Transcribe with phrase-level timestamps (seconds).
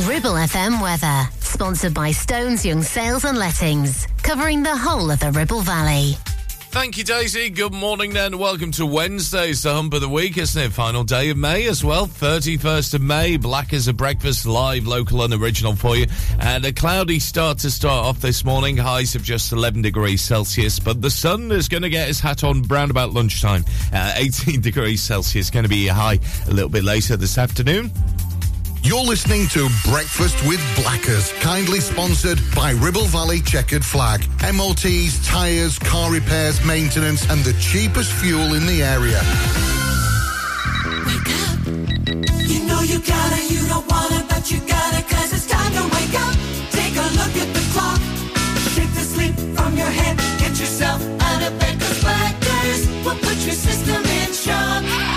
[0.00, 5.30] Ribble FM weather, sponsored by Stones Young Sales and Lettings, covering the whole of the
[5.30, 6.14] Ribble Valley.
[6.72, 7.48] Thank you, Daisy.
[7.48, 8.36] Good morning, then.
[8.36, 9.52] Welcome to Wednesday.
[9.52, 10.72] The hump of the week, isn't it?
[10.72, 12.08] Final day of May as well.
[12.08, 13.36] 31st of May.
[13.36, 16.06] Black as a breakfast, live, local, and original for you.
[16.40, 18.76] And a cloudy start to start off this morning.
[18.76, 20.80] Highs of just 11 degrees Celsius.
[20.80, 23.64] But the sun is going to get his hat on round about lunchtime.
[23.92, 25.50] Uh, 18 degrees Celsius.
[25.50, 26.18] Going to be high
[26.48, 27.92] a little bit later this afternoon.
[28.84, 34.28] You're listening to Breakfast with Blackers, kindly sponsored by Ribble Valley Checkered Flag.
[34.42, 39.22] MOTs, tyres, car repairs, maintenance, and the cheapest fuel in the area.
[41.06, 41.64] Wake up.
[42.46, 46.20] You know you gotta, you don't wanna, but you gotta, cause it's time to wake
[46.20, 46.36] up.
[46.70, 47.98] Take a look at the clock.
[48.76, 50.18] Shake the sleep from your head.
[50.38, 55.13] Get yourself out of bed, cause Blackers will put your system in shock.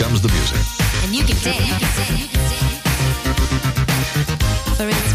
[0.00, 0.56] Comes the music.
[1.04, 1.84] And you can dance
[4.74, 5.09] for inspiration.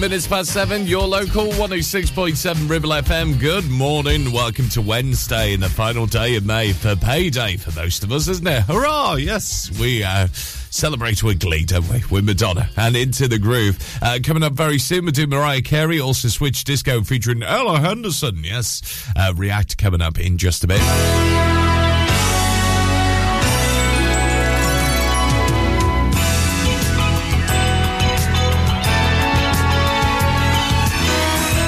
[0.00, 3.38] minutes past 7, your local 106.7 Ribble FM.
[3.38, 4.32] Good morning.
[4.32, 8.28] Welcome to Wednesday and the final day of May for payday for most of us,
[8.28, 8.62] isn't it?
[8.62, 9.14] Hurrah!
[9.14, 12.02] Yes, we uh, celebrate with glee, don't we?
[12.10, 13.78] With Madonna and Into the Groove.
[14.02, 18.42] Uh, coming up very soon, we do Mariah Carey, also Switch Disco featuring Ella Henderson.
[18.44, 21.45] Yes, uh, React coming up in just a bit.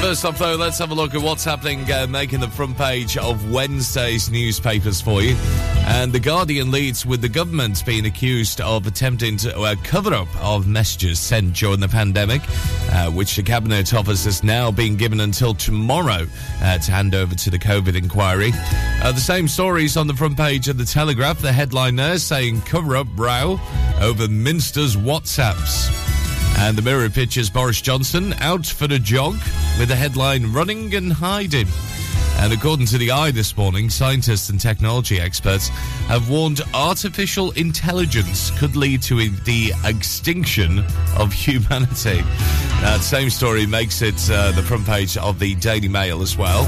[0.09, 3.19] First off, though, let's have a look at what's happening, uh, making the front page
[3.19, 5.37] of Wednesday's newspapers for you.
[5.87, 10.29] And The Guardian leads with the government being accused of attempting to uh, cover up
[10.43, 12.41] of messages sent during the pandemic,
[12.91, 16.27] uh, which the Cabinet Office has now been given until tomorrow
[16.63, 18.53] uh, to hand over to the COVID inquiry.
[19.03, 21.43] Uh, the same stories on the front page of The Telegraph.
[21.43, 23.61] The headline there saying cover up row
[24.01, 26.28] over Minster's WhatsApps.
[26.61, 29.35] And the Mirror pictures Boris Johnson out for the jog
[29.79, 31.69] with the headline Running and Hiding.
[32.41, 35.69] And according to the Eye this morning, scientists and technology experts
[36.09, 40.85] have warned artificial intelligence could lead to the extinction
[41.17, 42.21] of humanity.
[42.81, 46.65] That same story makes it uh, the front page of the Daily Mail as well.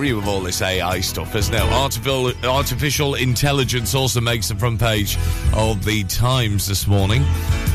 [0.00, 1.60] Scary with all this AI stuff, isn't it?
[1.60, 5.18] Artificial, artificial intelligence also makes the front page
[5.52, 7.22] of the Times this morning.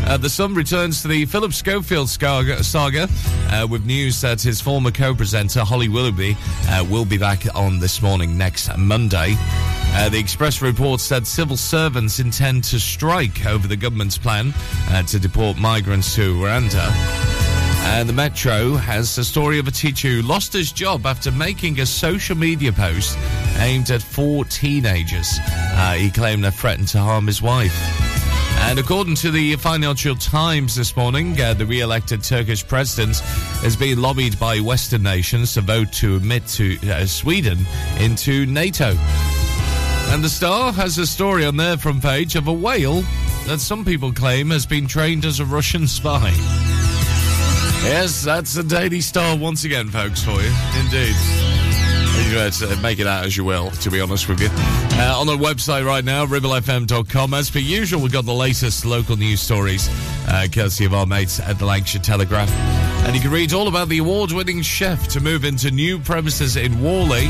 [0.07, 3.07] Uh, the Sun returns to the Philip Schofield saga, saga
[3.51, 6.35] uh, with news that his former co-presenter Holly Willoughby
[6.67, 9.35] uh, will be back on this morning next Monday.
[9.93, 14.51] Uh, the Express report said civil servants intend to strike over the government's plan
[14.89, 17.44] uh, to deport migrants to Rwanda.
[17.87, 21.79] And the Metro has the story of a teacher who lost his job after making
[21.79, 23.17] a social media post
[23.59, 25.39] aimed at four teenagers.
[25.47, 27.73] Uh, he claimed they threatened to harm his wife.
[28.67, 33.19] And according to the Financial Times this morning, uh, the re-elected Turkish president
[33.61, 37.59] has been lobbied by Western nations to vote to admit to uh, Sweden
[37.99, 38.95] into NATO.
[40.09, 43.03] And the Star has a story on their front page of a whale
[43.45, 46.33] that some people claim has been trained as a Russian spy.
[47.85, 50.51] Yes, that's the Daily Star once again, folks, for you.
[50.79, 51.15] Indeed.
[52.25, 54.49] You it's, uh, make it out as you will, to be honest with you.
[54.51, 57.33] Uh, on the website right now, ribblefm.com.
[57.35, 59.87] As per usual, we've got the latest local news stories,
[60.27, 62.49] uh, courtesy of our mates at the Lancashire Telegraph.
[63.05, 66.81] And you can read all about the award-winning chef to move into new premises in
[66.81, 67.27] Whalley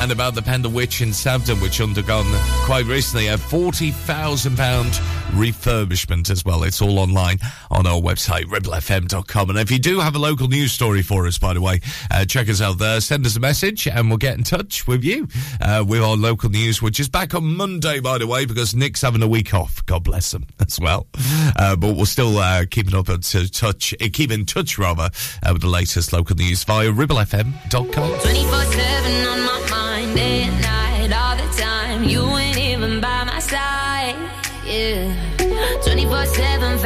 [0.00, 2.26] and about the Pendle Witch in Sabden, which undergone
[2.64, 4.56] quite recently a £40,000
[5.30, 6.62] refurbishment as well.
[6.62, 7.38] It's all online
[7.70, 9.50] on our website, ribblefm.com.
[9.50, 12.24] And if you do have a local news story for us, by the way, uh,
[12.24, 13.00] check us out there.
[13.00, 15.28] Send us a message and we'll get in touch with you
[15.60, 19.02] uh, with our local news, which is back on Monday, by the way, because Nick's
[19.02, 19.84] having a week off.
[19.86, 21.06] God bless him as well.
[21.56, 25.10] Uh, but we'll still uh, keep up to touch, uh, keep in touch rather
[25.42, 28.20] uh, with the latest local news via ribblefm.com.
[28.20, 29.65] 24 7 on my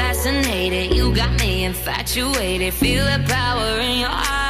[0.01, 0.97] fascinated.
[0.97, 2.73] You got me infatuated.
[2.73, 4.50] Feel the power in your eyes.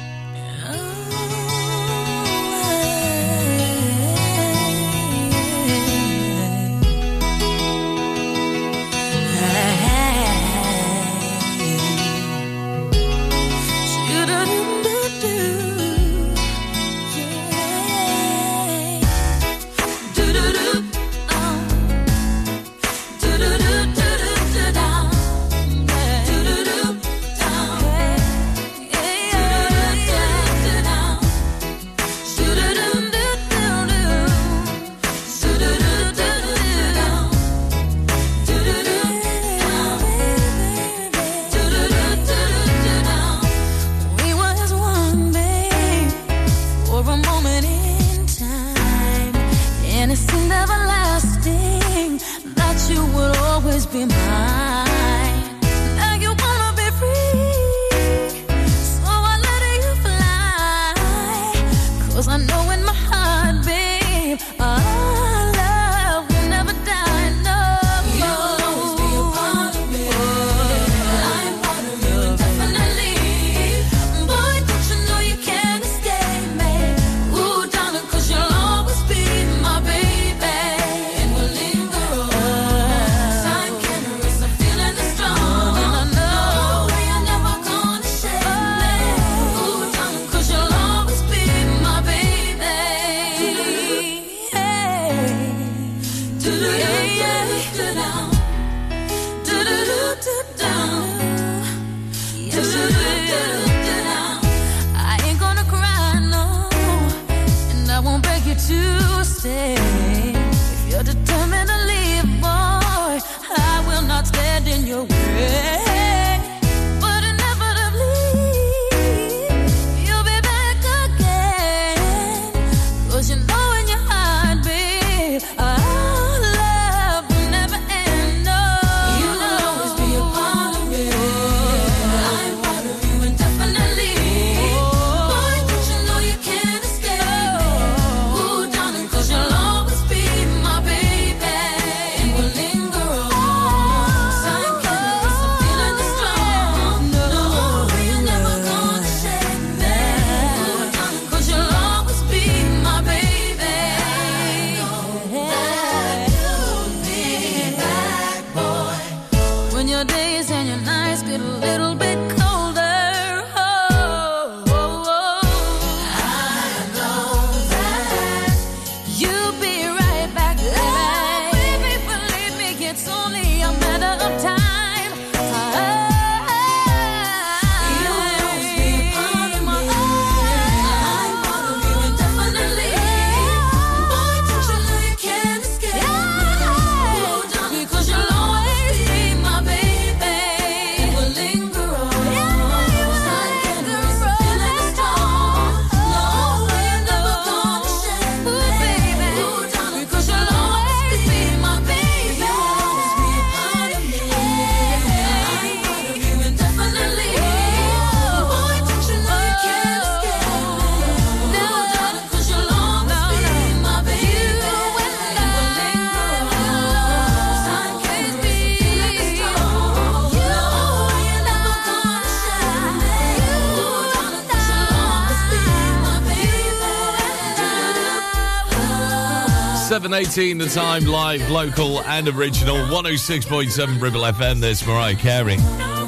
[230.11, 230.57] 2018.
[230.57, 232.75] the time, live, local and original.
[232.75, 235.55] 106.7 Ribble FM, there's Mariah Carey.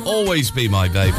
[0.05, 1.15] Always be my baby.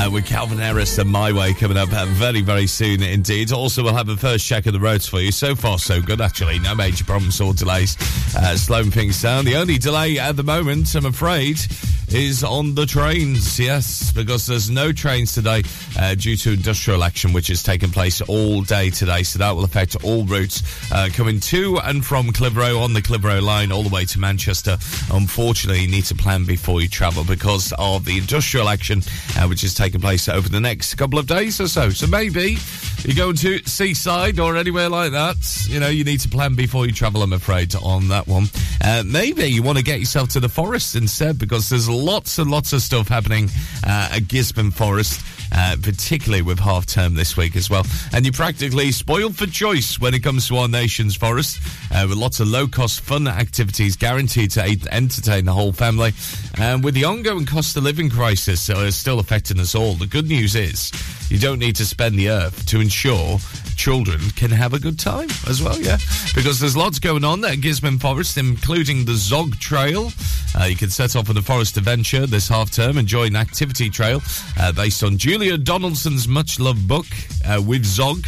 [0.00, 3.52] Uh, with Calvin Harris and My Way coming up uh, very, very soon indeed.
[3.52, 5.30] Also, we'll have a first check of the roads for you.
[5.30, 6.58] So far, so good, actually.
[6.58, 7.96] No major problems or delays
[8.36, 9.44] uh, slowing things down.
[9.44, 11.60] The only delay at the moment, I'm afraid,
[12.08, 13.60] is on the trains.
[13.60, 15.62] Yes, because there's no trains today
[15.98, 19.22] uh, due to industrial action, which is taking place all day today.
[19.22, 20.62] So that will affect all routes
[20.92, 24.78] uh, coming to and from Clitheroe on the Clitheroe line all the way to Manchester.
[25.12, 29.02] Unfortunately, you need to plan before you travel because of the industrial action,
[29.36, 31.90] uh, which is taking place over the next couple of days or so.
[31.90, 32.56] So maybe
[33.04, 35.36] you're going to Seaside or anywhere like that.
[35.68, 38.44] You know, you need to plan before you travel, I'm afraid, on that one.
[38.82, 42.50] Uh, maybe you want to get yourself to the forest instead because there's lots and
[42.50, 43.48] lots of stuff happening
[43.84, 45.20] uh, at Gisburn Forest.
[45.50, 47.82] Uh, particularly with half term this week as well.
[48.12, 51.58] And you're practically spoiled for choice when it comes to our nation's forest,
[51.90, 56.12] uh, with lots of low cost fun activities guaranteed to a- entertain the whole family.
[56.58, 60.28] And with the ongoing cost of living crisis uh, still affecting us all, the good
[60.28, 60.92] news is
[61.30, 63.38] you don't need to spend the earth to ensure
[63.78, 65.96] children can have a good time as well, yeah.
[66.34, 70.10] Because there's lots going on at Gisburn Forest, including the Zog Trail.
[70.58, 73.36] Uh, you can set off on the forest adventure this half term and join an
[73.36, 74.20] activity trail
[74.58, 77.06] uh, based on Julia Donaldson's much loved book,
[77.46, 78.26] uh, With Zog.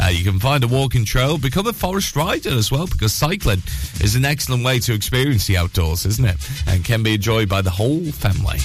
[0.00, 3.62] Uh, you can find a walking trail, become a forest rider as well, because cycling
[4.00, 6.36] is an excellent way to experience the outdoors, isn't it?
[6.66, 8.58] And can be enjoyed by the whole family.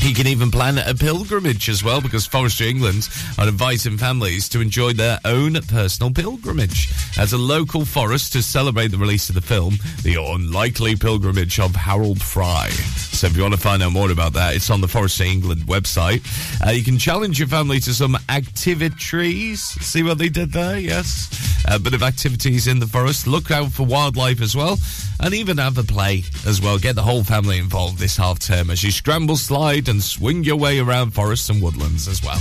[0.00, 4.60] He can even plan a pilgrimage as well because Forestry England are inviting families to
[4.60, 9.40] enjoy their own personal pilgrimage as a local forest to celebrate the release of the
[9.40, 12.70] film, The Unlikely Pilgrimage of Harold Fry.
[13.18, 15.62] So if you want to find out more about that, it's on the Forestry England
[15.62, 16.22] website.
[16.64, 19.60] Uh, you can challenge your family to some activities.
[19.60, 20.78] See what they did there?
[20.78, 21.64] Yes.
[21.66, 23.26] A bit of activities in the forest.
[23.26, 24.78] Look out for wildlife as well.
[25.18, 26.78] And even have a play as well.
[26.78, 30.54] Get the whole family involved this half term as you scramble, slide, and swing your
[30.54, 32.38] way around forests and woodlands as well.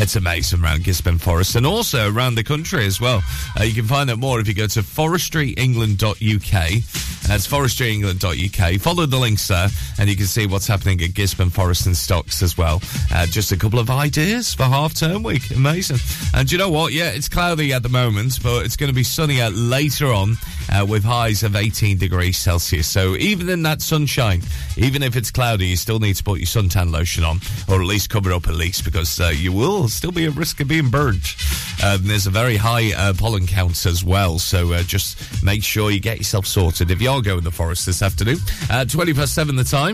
[0.00, 3.20] It's amazing around Gisburn Forest and also around the country as well.
[3.58, 6.82] Uh, you can find out more if you go to forestryengland.uk.
[7.26, 8.80] That's forestryengland.uk.
[8.80, 9.68] Follow the links there
[10.04, 12.82] and you can see what's happening at Gisburn Forest and Stocks as well.
[13.10, 15.50] Uh, just a couple of ideas for half term week.
[15.50, 15.96] Amazing.
[16.34, 16.92] And you know what?
[16.92, 20.36] Yeah, it's cloudy at the moment, but it's going to be sunnier later on
[20.70, 22.86] uh, with highs of 18 degrees Celsius.
[22.86, 24.42] So even in that sunshine,
[24.76, 27.86] even if it's cloudy, you still need to put your suntan lotion on or at
[27.86, 30.90] least cover up at least because uh, you will still be at risk of being
[30.90, 31.34] burnt.
[31.82, 35.90] Um, there's a very high uh, pollen count as well, so uh, just make sure
[35.90, 38.36] you get yourself sorted if you are going to the forest this afternoon.
[38.70, 39.93] Uh, 20 past 7 the time.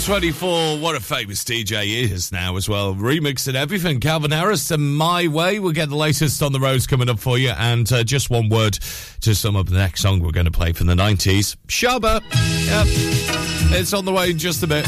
[0.00, 0.78] Seven twenty-four.
[0.78, 2.94] What a famous DJ is now as well.
[2.94, 4.00] Remixing everything.
[4.00, 5.58] Calvin Harris and My Way.
[5.58, 7.50] We'll get the latest on the roads coming up for you.
[7.50, 8.78] And uh, just one word
[9.20, 11.56] to sum up the next song we're going to play from the nineties.
[11.66, 12.22] Shabba.
[12.66, 13.78] Yep.
[13.78, 14.86] It's on the way in just a bit.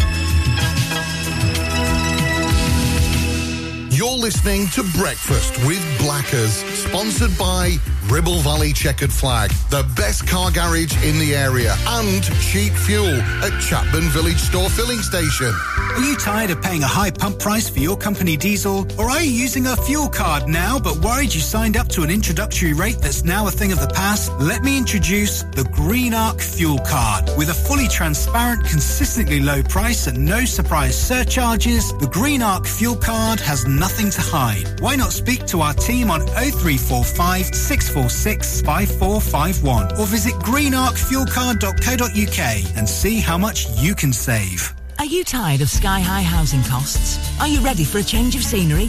[3.95, 7.77] You're listening to Breakfast with Blackers, sponsored by
[8.09, 13.59] Ribble Valley Checkered Flag, the best car garage in the area, and cheap fuel at
[13.61, 15.53] Chapman Village Store Filling Station.
[15.95, 18.87] Are you tired of paying a high pump price for your company diesel?
[18.99, 22.11] Or are you using a fuel card now but worried you signed up to an
[22.11, 24.33] introductory rate that's now a thing of the past?
[24.41, 27.31] Let me introduce the Green Arc Fuel Card.
[27.39, 32.97] With a fully transparent, consistently low price and no surprise surcharges, the Green Arc Fuel
[32.97, 34.81] Card has nothing to hide.
[34.81, 37.55] Why not speak to our team on 0345
[37.93, 44.73] 646 5451 or visit greenarcfuelcard.co.uk and see how much you can save.
[44.99, 47.19] Are you tired of sky-high housing costs?
[47.39, 48.89] Are you ready for a change of scenery?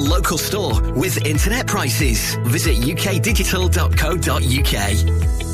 [0.00, 2.36] local store with internet prices.
[2.44, 5.50] Visit ukdigital.co.uk.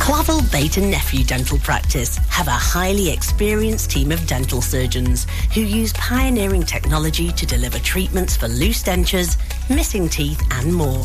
[0.00, 5.60] Clavel Bait and Nephew Dental Practice have a highly experienced team of dental surgeons who
[5.60, 9.36] use pioneering technology to deliver treatments for loose dentures,
[9.68, 11.04] missing teeth, and more.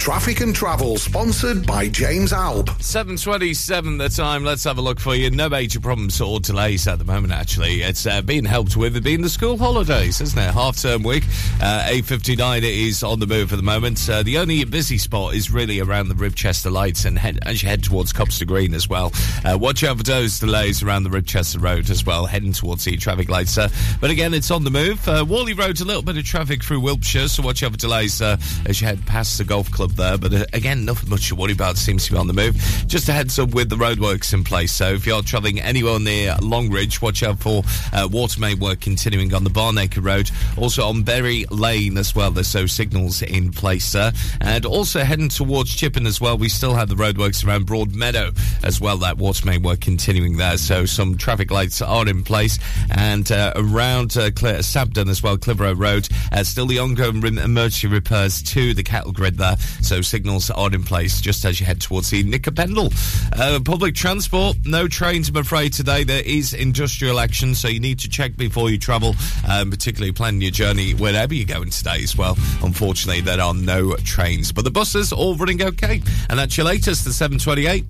[0.00, 2.70] Traffic and Travel, sponsored by James Alpe.
[2.78, 4.44] 7.27 the time.
[4.44, 5.30] Let's have a look for you.
[5.30, 7.82] No major problems or delays at the moment, actually.
[7.82, 10.54] It's uh, being helped with it being the school holidays, isn't it?
[10.54, 11.24] Half-term week.
[11.60, 14.08] Uh, A59 is on the move at the moment.
[14.08, 17.68] Uh, the only busy spot is really around the Ribchester lights and head, as you
[17.68, 19.12] head towards Copster Green as well.
[19.44, 22.96] Uh, watch out for those delays around the Ribchester Road as well, heading towards the
[22.96, 23.58] traffic lights.
[23.58, 23.68] Uh,
[24.00, 25.06] but again, it's on the move.
[25.06, 28.22] Uh, Whalley Road's a little bit of traffic through Wilpshire, so watch out for delays
[28.22, 30.18] uh, as you head past the golf club there.
[30.18, 31.76] But uh, again, nothing much to worry about.
[31.76, 32.56] Seems to be on the move.
[32.86, 34.72] Just a heads up with the roadworks in place.
[34.72, 39.34] So if you're travelling anywhere near Longridge, watch out for uh, water main work continuing
[39.34, 40.30] on the Barnacre Road.
[40.56, 42.30] Also on Berry Lane as well.
[42.30, 44.12] There's so signals in place there.
[44.40, 46.36] And also heading towards Chipping as well.
[46.36, 48.98] We still have the roadworks around Broad Meadow as well.
[48.98, 50.56] That water main work continuing there.
[50.58, 52.58] So some traffic lights are in place.
[52.90, 56.08] And uh, around uh, Sabden as well, Clitheroe Road.
[56.32, 59.56] Uh, still the ongoing emergency repairs to the cattle grid there.
[59.82, 62.92] So signals are in place just as you head towards the Nick o' Pendle.
[63.32, 66.04] Uh, public transport, no trains, I'm afraid, today.
[66.04, 69.14] There is industrial action, so you need to check before you travel,
[69.48, 72.36] um, particularly planning your journey wherever you're going today as well.
[72.62, 76.02] Unfortunately, there are no trains, but the buses all running okay.
[76.28, 77.84] And that's your latest, the 728.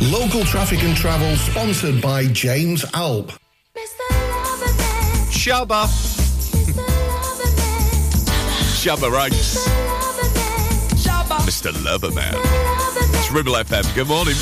[0.00, 3.36] Local traffic and travel sponsored by James Alpe.
[5.30, 5.86] Shabba.
[8.78, 9.87] Shabba Ranks.
[11.48, 11.72] Mr.
[11.72, 12.34] Loverman.
[13.14, 13.94] It's Ribble FM.
[13.94, 14.34] Good morning.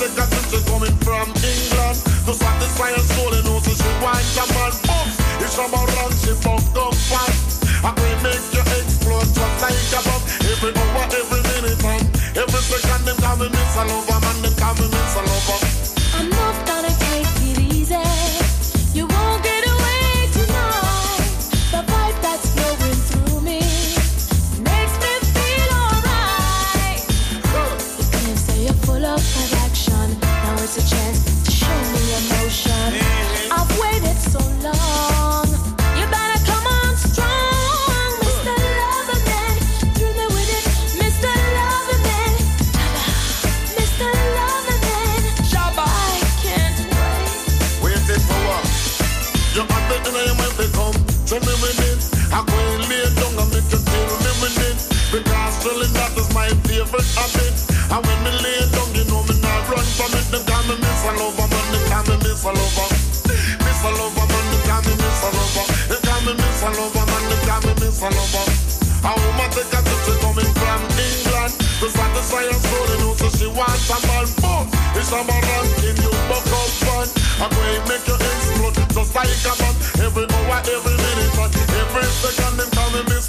[0.00, 1.98] A woman take a trip, she's coming from England.
[2.24, 4.72] To satisfy her soul, and also she wants a man.
[4.88, 5.08] Boom!
[5.44, 7.64] It's from around, she fucked up fast.
[7.84, 10.24] I will make you explode just like a bomb.
[10.48, 14.09] Every hour, every minute, and every second, them call me Miss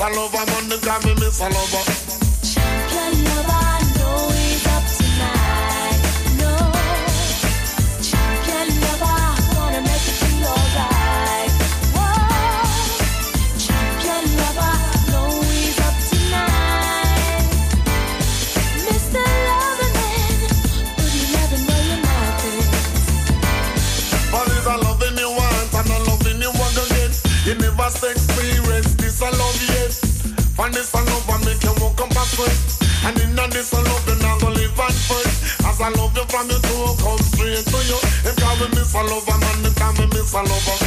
[0.01, 0.69] a Lover, man.
[0.69, 2.10] Them call me Miss a Lover.
[40.31, 40.79] Miss a lover.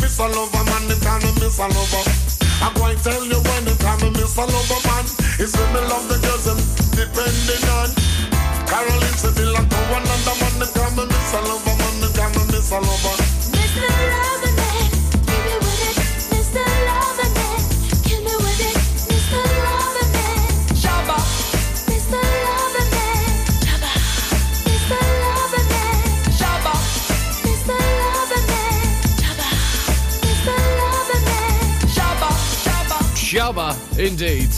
[0.00, 2.10] Miss a lover man, them call me Miss a lover.
[2.62, 5.04] I'm going to tell you when they call me Miss a lover man.
[5.42, 6.58] It's when me love the girls them
[6.94, 7.90] depending on.
[8.70, 12.12] Caroline Seville and to one another man, them call me Miss a lover man, them
[12.14, 13.27] call me Miss a lover.
[33.68, 34.48] Shabba, indeed.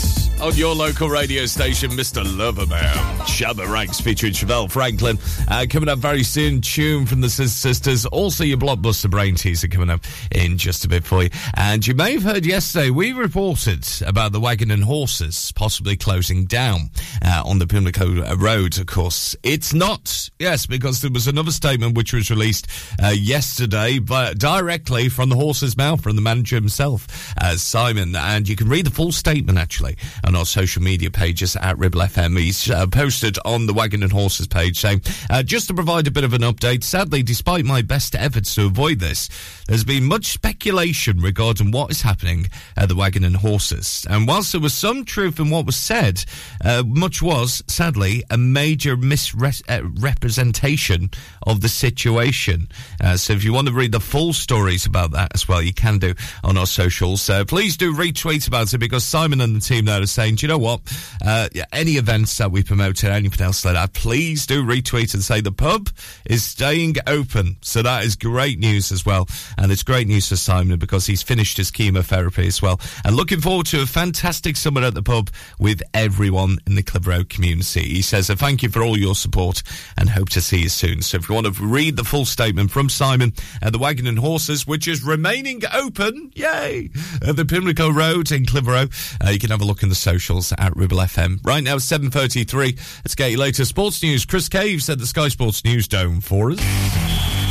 [0.40, 2.24] On your local radio station, Mr.
[2.24, 2.94] Loverman.
[3.26, 5.18] Shabba Ranks featuring Chevelle Franklin.
[5.48, 8.06] Uh, coming up very soon, tune from the Sisters.
[8.06, 10.00] Also, your Blockbuster Brain teaser coming up
[10.34, 11.30] in just a bit for you.
[11.54, 16.46] And you may have heard yesterday, we reported about the Wagon and Horses possibly closing
[16.46, 16.90] down
[17.22, 19.36] uh, on the Pimlico Road, of course.
[19.42, 22.66] It's not, yes, because there was another statement which was released
[23.02, 28.14] uh, yesterday, but directly from the horse's mouth, from the manager himself, uh, Simon.
[28.14, 32.00] And you can read the full statement actually on our social media pages at Ribble
[32.00, 32.38] FM.
[32.38, 36.10] He's uh, posted on the Wagon and Horses page saying, uh, just to provide a
[36.10, 39.28] bit of an update, sadly, despite my best efforts to avoid this,
[39.66, 44.06] there's been much speculation regarding what is happening at the Wagon and Horses.
[44.08, 46.24] And whilst there was some truth in what was said,
[46.64, 51.10] uh, much was, sadly, a major misrepresentation
[51.44, 52.68] of the situation.
[53.02, 55.74] Uh, so if you want to read the full stories about that as well, you
[55.74, 57.28] can do on our socials.
[57.28, 60.46] Uh, please do retweet about it because Simon and the team there are saying do
[60.46, 60.80] you know what?
[61.24, 65.24] Uh, any events that we promote and anything else like that, please do retweet and
[65.24, 65.88] say the pub
[66.26, 67.56] is staying open.
[67.62, 69.26] So that is great news as well.
[69.58, 72.80] And it's great news for Simon because he's finished his chemotherapy as well.
[73.04, 77.24] And looking forward to a fantastic summer at the pub with everyone in the Clitheroe
[77.24, 77.80] community.
[77.80, 79.62] He says, a thank you for all your support
[79.96, 81.02] and hope to see you soon.
[81.02, 83.32] So if you want to read the full statement from Simon
[83.62, 86.90] at the Wagon and Horses, which is remaining open, yay,
[87.26, 88.88] at the Pimlico Road in Clitheroe,
[89.24, 91.44] uh, you can have a look in the socials at Ribble FM.
[91.44, 92.76] Right now, 7.33.
[92.98, 94.24] Let's get your latest sports news.
[94.26, 97.49] Chris Caves at the Sky Sports News Dome for us.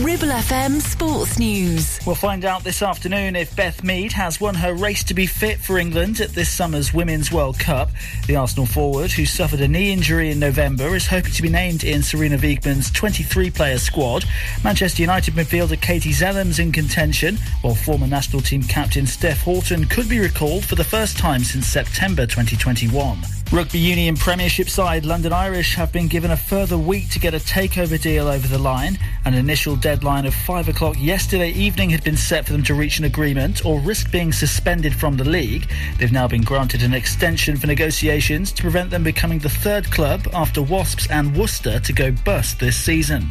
[0.00, 1.98] Ribble FM Sports News.
[2.04, 5.58] We'll find out this afternoon if Beth Mead has won her race to be fit
[5.58, 7.88] for England at this summer's Women's World Cup.
[8.26, 11.82] The Arsenal forward, who suffered a knee injury in November, is hoping to be named
[11.82, 14.26] in Sarina Wiegman's 23-player squad.
[14.62, 20.10] Manchester United midfielder Katie Zelem's in contention, while former national team captain Steph Houghton could
[20.10, 23.18] be recalled for the first time since September 2021.
[23.52, 27.38] Rugby Union Premiership side London Irish have been given a further week to get a
[27.38, 28.98] takeover deal over the line.
[29.24, 32.98] An initial deadline of 5 o'clock yesterday evening had been set for them to reach
[32.98, 35.70] an agreement or risk being suspended from the league.
[35.96, 40.26] They've now been granted an extension for negotiations to prevent them becoming the third club
[40.34, 43.30] after Wasps and Worcester to go bust this season.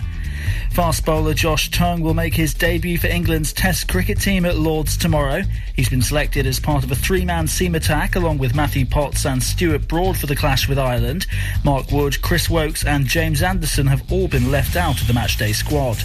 [0.72, 4.98] Fast bowler Josh Tongue will make his debut for England's Test cricket team at Lords
[4.98, 5.42] tomorrow.
[5.76, 9.42] He's been selected as part of a three-man seam attack along with Matthew Potts and
[9.42, 11.28] Stuart Broad for the clash with Ireland.
[11.64, 15.54] Mark Wood, Chris Woakes and James Anderson have all been left out of the matchday
[15.54, 15.98] squad.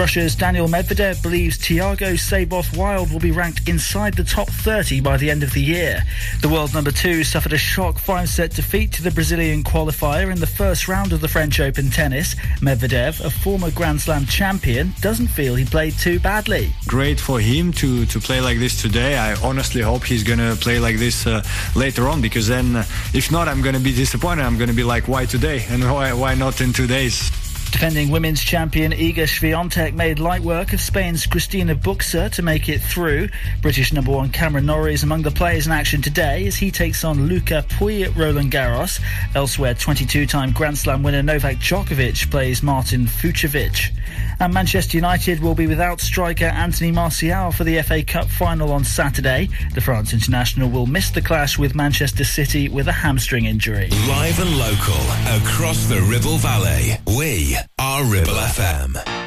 [0.00, 5.18] Russia's Daniil Medvedev believes Thiago Seyboth Wild will be ranked inside the top 30 by
[5.18, 6.02] the end of the year.
[6.40, 10.46] The world number two suffered a shock five-set defeat to the Brazilian qualifier in the
[10.46, 12.34] first round of the French Open tennis.
[12.60, 16.72] Medvedev, a former Grand Slam champion, doesn't feel he played too badly.
[16.86, 19.18] great for him to to play like this today.
[19.18, 21.42] I honestly hope he's gonna play like this uh,
[21.76, 24.46] later on because then, uh, if not, I'm gonna be disappointed.
[24.46, 27.30] I'm gonna be like, why today and why why not in two days?
[27.72, 32.80] Defending women's champion Iga Swiatek made light work of Spain's Cristina Bucsa to make it
[32.80, 33.28] through.
[33.62, 37.04] British number one Cameron Norrie is among the players in action today as he takes
[37.04, 39.00] on Luca Pouille at Roland Garros.
[39.34, 43.90] Elsewhere, 22-time Grand Slam winner Novak Djokovic plays Martin Fucsovics.
[44.40, 48.84] And Manchester United will be without striker Anthony Martial for the FA Cup final on
[48.84, 49.50] Saturday.
[49.74, 53.90] The France international will miss the clash with Manchester City with a hamstring injury.
[54.08, 54.94] Live and local
[55.42, 56.96] across the Ribble Valley.
[57.06, 59.19] We are Ribble FM.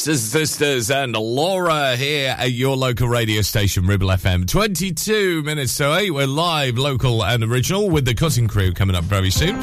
[0.00, 4.48] Sisters and Laura here at your local radio station, Ribble FM.
[4.48, 6.12] 22 minutes to 8.
[6.12, 9.60] We're live, local and original with the cutting crew coming up very soon.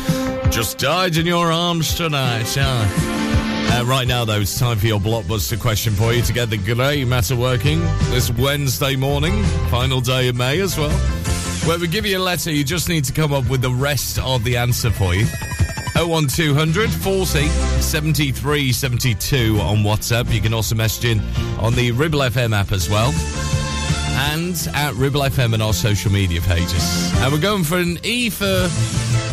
[0.52, 2.56] Just died in your arms tonight.
[2.56, 6.58] Uh, right now, though, it's time for your blockbuster question for you to get the
[6.58, 7.80] grey matter working
[8.12, 10.96] this Wednesday morning, final day of May as well.
[11.68, 14.20] Where we give you a letter, you just need to come up with the rest
[14.20, 15.26] of the answer for you.
[16.06, 20.32] 01200 40 73 72 on WhatsApp.
[20.32, 21.20] You can also message in
[21.60, 23.12] on the Ribble FM app as well.
[24.32, 27.12] And at Ribble FM and our social media pages.
[27.16, 28.70] And we're going for an E for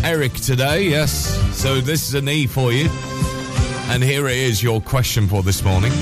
[0.03, 1.39] Eric today, yes.
[1.55, 2.89] So this is an E for you.
[3.89, 5.93] And here it is, your question for this morning.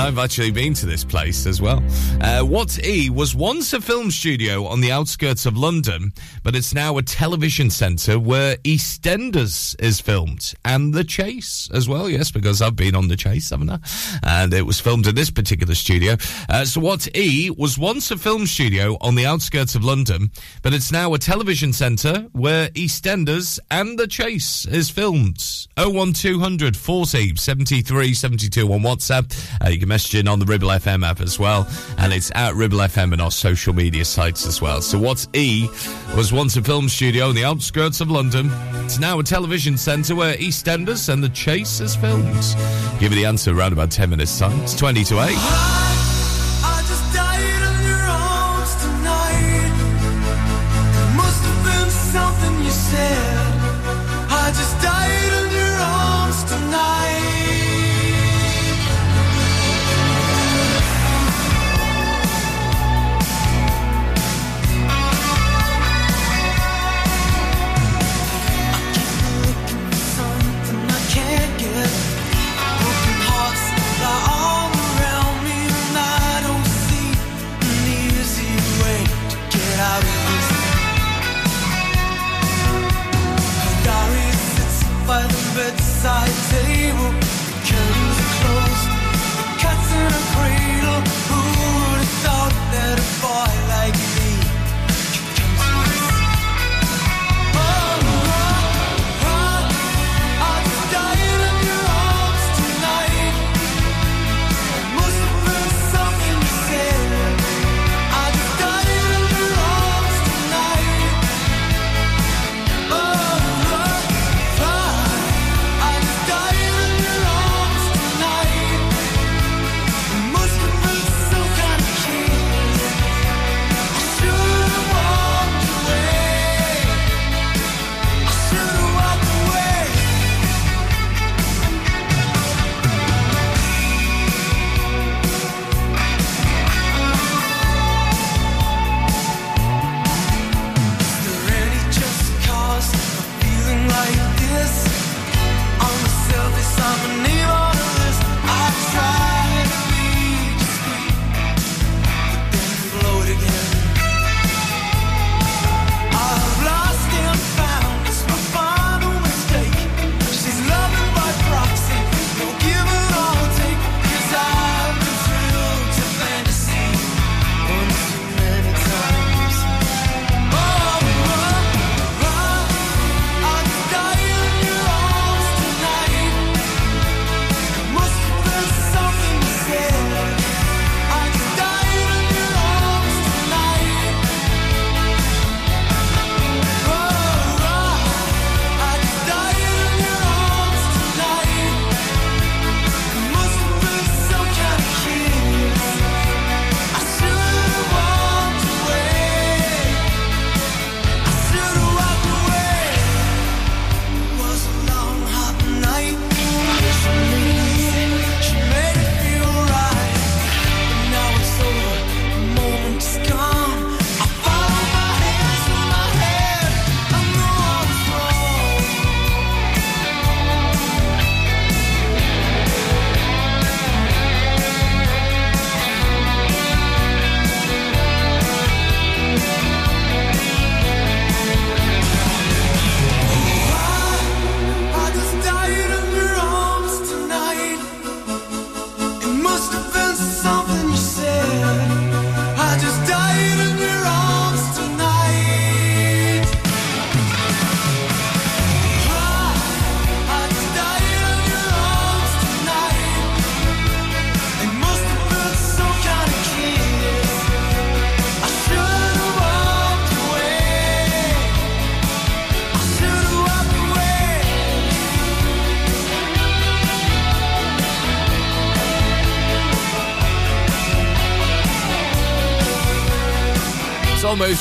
[0.00, 1.82] And I've actually been to this place as well.
[2.22, 6.72] Uh, what E was once a film studio on the outskirts of London, but it's
[6.72, 10.54] now a television centre where EastEnders is filmed.
[10.64, 13.78] And The Chase as well, yes, because I've been on The Chase, haven't I?
[14.22, 16.16] And it was filmed in this particular studio.
[16.48, 20.30] Uh, so what E was once a film studio on the outskirts of London,
[20.62, 25.44] but it's now a television centre where EastEnders and The Chase is filmed.
[25.76, 29.30] 01200 40 73 72 on WhatsApp.
[29.62, 31.68] Uh, you can message in on the Ribble FM app as well,
[31.98, 34.80] and it's at Ribble FM and our social media sites as well.
[34.80, 35.68] So, what's E
[36.16, 38.50] was once a film studio on the outskirts of London.
[38.84, 42.24] It's now a television centre where EastEnders and The Chase is filmed.
[43.00, 44.58] Give me the answer around about 10 minutes' time.
[44.60, 45.99] It's 20 to 8.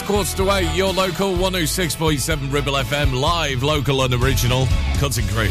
[0.10, 0.76] Quarter to eight.
[0.76, 4.66] Your local 106.7 Ribble FM, live, local, and original.
[4.95, 5.49] Cutting crew.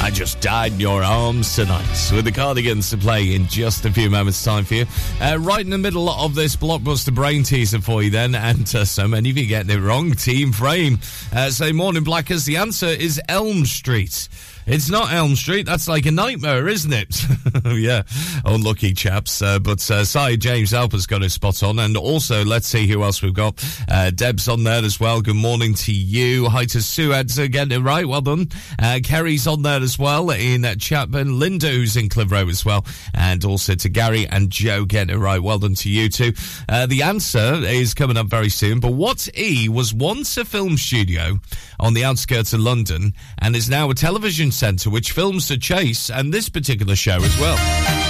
[0.00, 3.92] I just died in your arms tonight with the Cardigans to play in just a
[3.92, 4.86] few moments' time for you.
[5.20, 8.84] Uh, right in the middle of this blockbuster brain teaser for you, then, and uh,
[8.84, 10.10] so many of you getting it wrong.
[10.10, 10.98] Team Frame.
[11.32, 12.44] Uh, say, morning, Blackers.
[12.46, 14.28] The answer is Elm Street.
[14.66, 15.66] It's not Elm Street.
[15.66, 17.24] That's like a nightmare, isn't it?
[17.64, 18.02] yeah,
[18.44, 19.42] unlucky chaps.
[19.42, 21.78] Uh, but uh, sorry, James Alpe's got his spot on.
[21.78, 23.64] And also, let's see who else we've got.
[23.88, 25.22] Uh, Deb's on there as well.
[25.22, 26.48] Good morning to you.
[26.48, 28.06] Hi to Sue Edser getting it right.
[28.06, 28.48] Well done.
[28.78, 31.38] Uh, Kerry's on there as well in Chapman.
[31.38, 32.84] Linda, who's in Clitheroe as well.
[33.14, 35.42] And also to Gary and Joe getting it right.
[35.42, 36.32] Well done to you too.
[36.68, 38.80] Uh, the answer is coming up very soon.
[38.80, 41.40] But what E was once a film studio
[41.78, 46.10] on the outskirts of London and is now a television centre which films The Chase
[46.10, 47.56] and this particular show as well.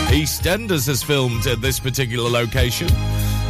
[0.09, 2.89] EastEnders has filmed at this particular location.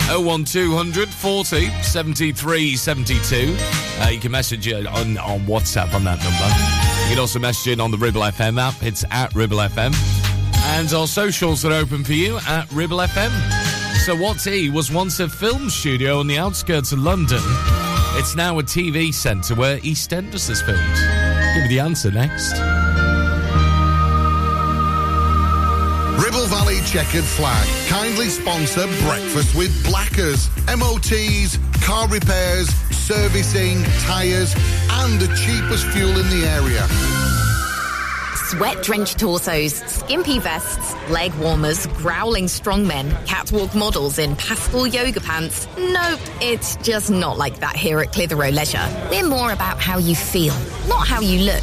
[0.09, 3.57] 01200 40 73 72.
[4.01, 7.09] Uh, you can message it on, on WhatsApp on that number.
[7.09, 8.83] You can also message in on the Ribble FM app.
[8.83, 9.95] It's at Ribble FM.
[10.77, 13.31] And our socials are open for you at Ribble FM.
[14.05, 17.43] So, what E was once a film studio on the outskirts of London.
[18.15, 20.81] It's now a TV centre where EastEnders is filmed.
[21.55, 22.80] Give me the answer next.
[26.91, 30.49] Checkered Flag kindly sponsor Breakfast with Blackers.
[30.77, 34.53] MOTs, car repairs, servicing, tyres,
[34.91, 36.85] and the cheapest fuel in the area.
[38.49, 45.69] Sweat drenched torsos, skimpy vests, leg warmers, growling strongmen, catwalk models in pastel yoga pants.
[45.79, 48.89] Nope, it's just not like that here at Clitheroe Leisure.
[49.13, 50.57] We're more about how you feel,
[50.89, 51.63] not how you look.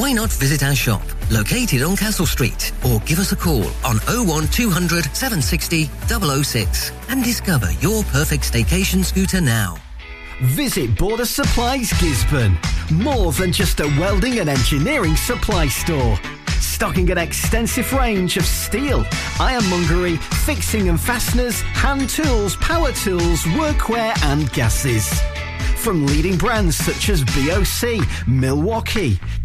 [0.00, 3.98] Why not visit our shop, located on Castle Street, or give us a call on
[4.08, 5.90] 01200 760
[6.42, 9.76] 006 and discover your perfect staycation scooter now.
[10.40, 12.56] Visit Border Supplies Gisburn.
[12.90, 16.18] More than just a welding and engineering supply store.
[16.60, 19.04] Stocking an extensive range of steel,
[19.38, 25.20] ironmongery, fixing and fasteners, hand tools, power tools, workwear and gases.
[25.76, 29.18] From leading brands such as BOC, Milwaukee,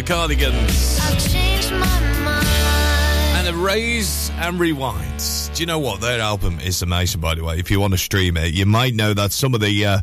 [0.00, 0.98] The Cardigans.
[1.02, 2.46] I've changed my mind.
[3.36, 5.22] And Erase and Rewind.
[5.54, 6.00] Do you know what?
[6.00, 7.58] Their album is amazing, by the way.
[7.58, 10.00] If you want to stream it, you might know that some of the uh,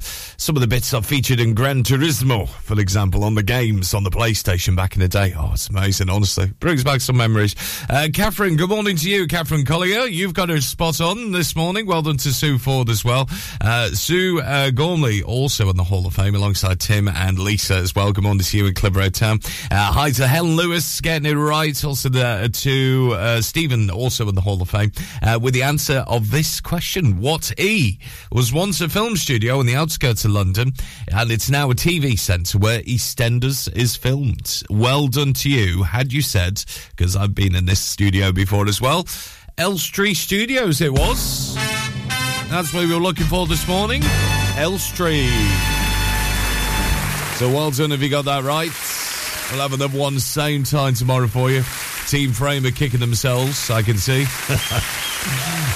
[0.48, 4.06] some of the bits are featured in Gran Turismo, for example, on the games on
[4.06, 5.34] the PlayStation back in the day.
[5.38, 6.48] Oh, it's amazing, honestly.
[6.62, 7.54] Brings back some memories.
[7.90, 10.06] Uh, Catherine, good morning to you, Catherine Collier.
[10.06, 11.86] You've got a spot on this morning.
[11.86, 13.30] Well done to Sue Ford as well.
[13.60, 17.94] Uh, Sue uh, Gormley, also in the Hall of Fame, alongside Tim and Lisa as
[17.94, 18.14] well.
[18.14, 19.42] Good morning to you in Clitheroe Town.
[19.70, 21.84] Uh, hi to Helen Lewis, getting it right.
[21.84, 26.06] Also the, to uh, Stephen, also in the Hall of Fame, uh, with the answer
[26.08, 27.20] of this question.
[27.20, 28.00] What E
[28.32, 30.72] was once a film studio in the outskirts of London,
[31.12, 34.62] and it's now a TV centre where EastEnders is filmed.
[34.70, 36.64] Well done to you, had you said,
[36.96, 39.08] because I've been in this studio before as well.
[39.58, 41.56] Elstree Studios it was.
[42.50, 44.04] That's what we were looking for this morning.
[44.58, 45.28] Elstree.
[47.38, 48.72] So well done if you got that right.
[49.52, 51.64] We'll have another one same time tomorrow for you.
[52.08, 54.22] Team Frame are kicking themselves, I can see.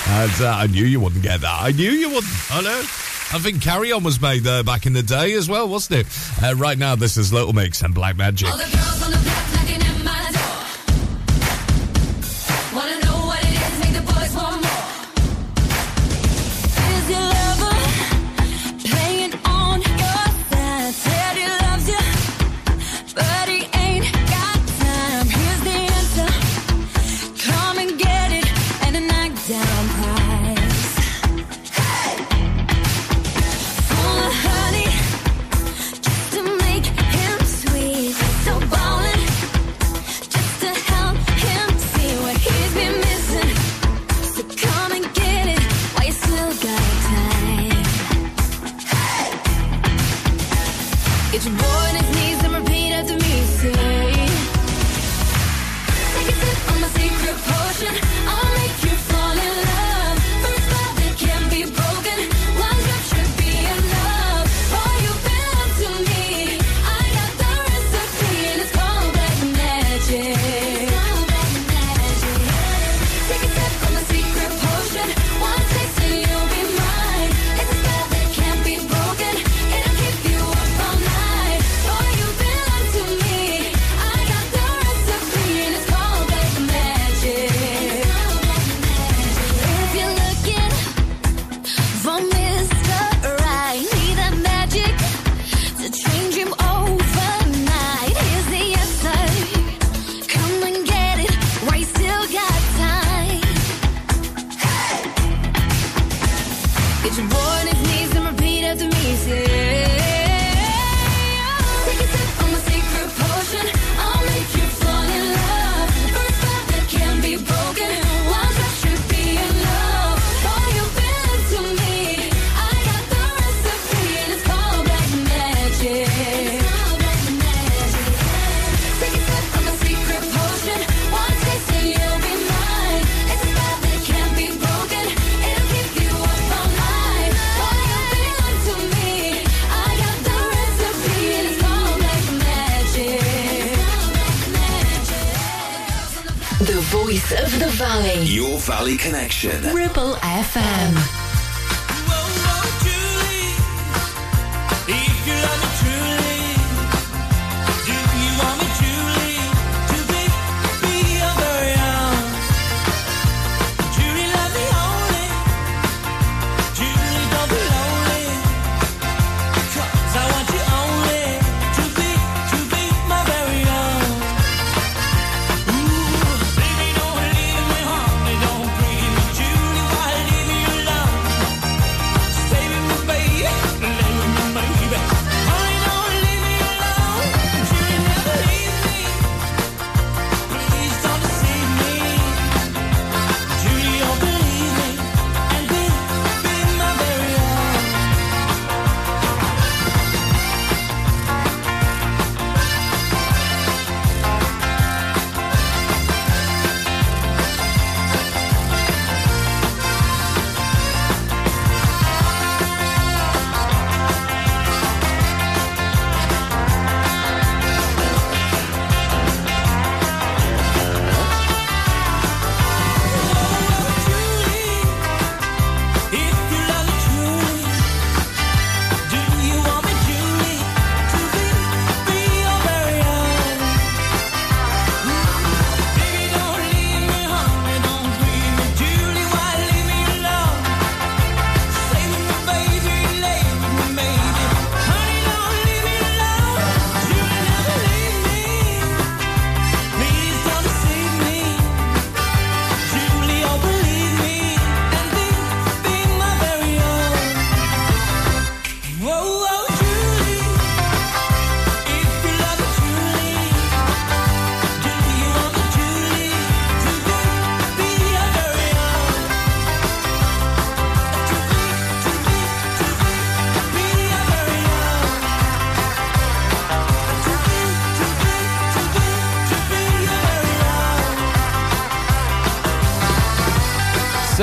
[0.08, 1.58] and, uh, I knew you wouldn't get that.
[1.62, 2.32] I knew you wouldn't.
[2.64, 2.84] Know.
[3.34, 6.44] I think Carry On was made there back in the day as well, wasn't it?
[6.44, 8.50] Uh, right now, this is Little Mix and Black Magic.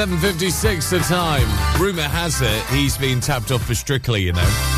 [0.09, 1.47] 7.56 the time.
[1.79, 4.75] Rumour has it he's been tapped up for Strictly, you know.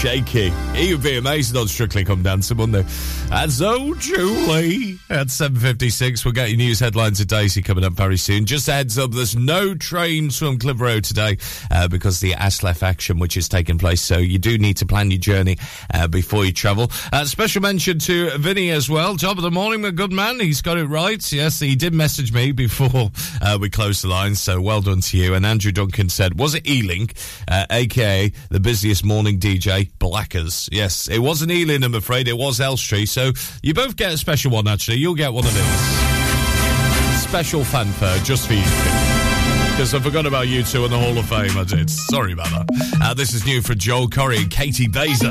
[0.00, 0.50] Shaky.
[0.72, 3.17] He would be amazing on Strictly Come Dancing, wouldn't he?
[3.30, 4.98] And so, Julie.
[5.10, 8.46] At 7.56, we'll get your news headlines of Daisy coming up very soon.
[8.46, 11.38] Just a heads up, there's no trains from Clitheroe today
[11.70, 14.00] uh, because the ASLEF action which is taking place.
[14.02, 15.56] So you do need to plan your journey
[15.92, 16.90] uh, before you travel.
[17.12, 19.16] Uh, special mention to Vinny as well.
[19.16, 20.40] Top of the morning, my good man.
[20.40, 21.32] He's got it right.
[21.32, 23.10] Yes, he did message me before
[23.42, 24.34] uh, we closed the line.
[24.34, 25.34] So well done to you.
[25.34, 27.14] And Andrew Duncan said, was it E-Link,
[27.46, 30.70] uh, aka the busiest morning DJ, Blackers?
[30.72, 32.28] Yes, it wasn't Ealing, I'm afraid.
[32.28, 33.04] It was Elstree.
[33.04, 33.32] So
[33.62, 34.96] you both get a special one, actually.
[34.96, 37.20] You'll get one of these.
[37.20, 38.62] Special fanfare just for you.
[39.72, 41.90] Because I forgot about you two in the Hall of Fame, I did.
[41.90, 42.98] Sorry about that.
[43.02, 45.30] Uh, this is new for Joel Corry and Caity Baser.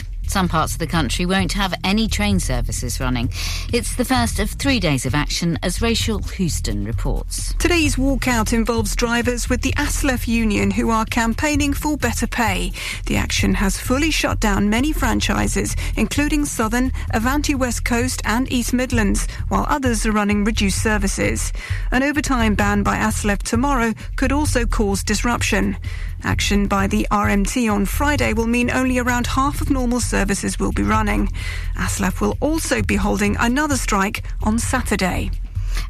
[0.31, 3.29] Some parts of the country won't have any train services running.
[3.73, 7.53] It's the first of three days of action, as Rachel Houston reports.
[7.59, 12.71] Today's walkout involves drivers with the ASLEF union who are campaigning for better pay.
[13.07, 18.71] The action has fully shut down many franchises, including Southern, Avanti West Coast and East
[18.71, 21.51] Midlands, while others are running reduced services.
[21.91, 25.75] An overtime ban by ASLEF tomorrow could also cause disruption.
[26.23, 30.71] Action by the RMT on Friday will mean only around half of normal services will
[30.71, 31.29] be running.
[31.77, 35.31] ASLEF will also be holding another strike on Saturday.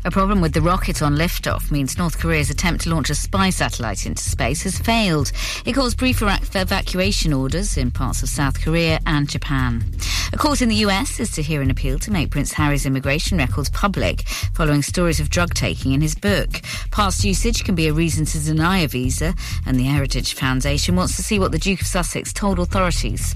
[0.06, 3.50] A problem with the rocket on liftoff means North Korea's attempt to launch a spy
[3.50, 5.32] satellite into space has failed.
[5.66, 9.84] It caused brief evacuation orders in parts of South Korea and Japan.
[10.42, 13.70] Court in the US is to hear an appeal to make Prince Harry's immigration records
[13.70, 14.22] public
[14.56, 16.64] following stories of drug taking in his book.
[16.90, 19.36] Past usage can be a reason to deny a visa,
[19.68, 23.36] and the Heritage Foundation wants to see what the Duke of Sussex told authorities.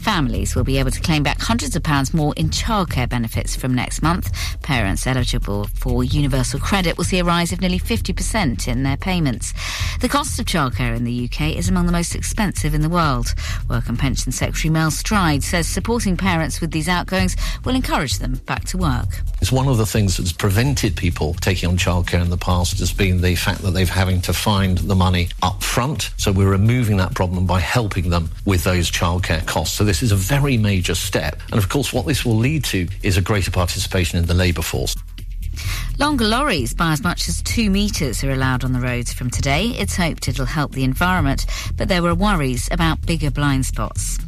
[0.00, 3.74] Families will be able to claim back hundreds of pounds more in childcare benefits from
[3.74, 4.32] next month.
[4.62, 9.52] Parents eligible for universal credit will see a rise of nearly 50% in their payments.
[10.00, 13.34] The cost of childcare in the UK is among the most expensive in the world.
[13.68, 18.40] Work and Pension Secretary Mel Stride says supporting parents with these outgoings will encourage them
[18.46, 19.20] back to work.
[19.42, 22.92] It's one of the things that's prevented people taking on childcare in the past has
[22.92, 26.10] been the fact that they've having to find the money up front.
[26.16, 29.76] So we're removing that problem by helping them with those childcare costs.
[29.76, 31.40] So this is a very major step.
[31.50, 34.62] And of course, what this will lead to is a greater participation in the labour
[34.62, 34.94] force.
[35.98, 39.70] Longer lorries by as much as two metres are allowed on the roads from today.
[39.70, 41.44] It's hoped it'll help the environment,
[41.76, 44.20] but there were worries about bigger blind spots.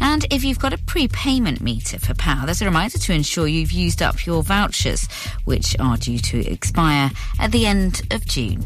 [0.00, 3.72] And if you've got a prepayment meter for power, there's a reminder to ensure you've
[3.72, 5.06] used up your vouchers,
[5.44, 8.64] which are due to expire at the end of June.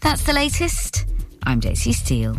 [0.00, 1.06] That's the latest.
[1.42, 2.36] I'm Daisy Steele.